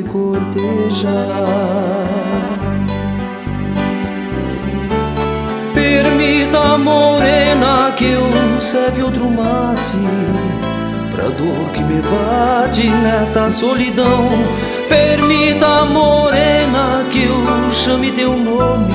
[0.06, 1.16] cortejar.
[5.74, 9.98] Permita, morena, que eu serve outro mate
[11.10, 14.28] pra dor que me bate nesta solidão.
[14.88, 18.94] Permita, morena, que eu chame teu nome,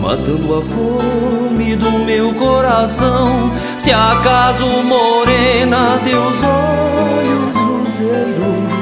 [0.00, 3.52] matando a fome do meu coração.
[3.76, 8.75] Se acaso, morena, teus olhos luzeiros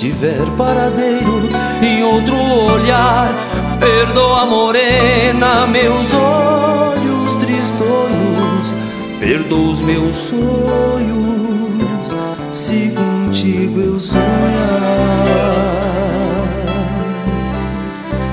[0.00, 1.42] tiver paradeiro
[1.82, 3.34] e outro olhar.
[3.78, 8.74] Perdoa, morena, meus olhos tristonhos,
[9.18, 12.16] perdoa os meus sonhos,
[12.50, 14.16] se contigo eu sonhar,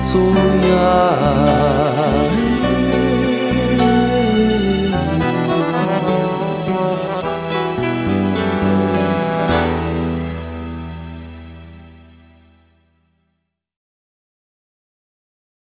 [0.02, 1.48] sonhar.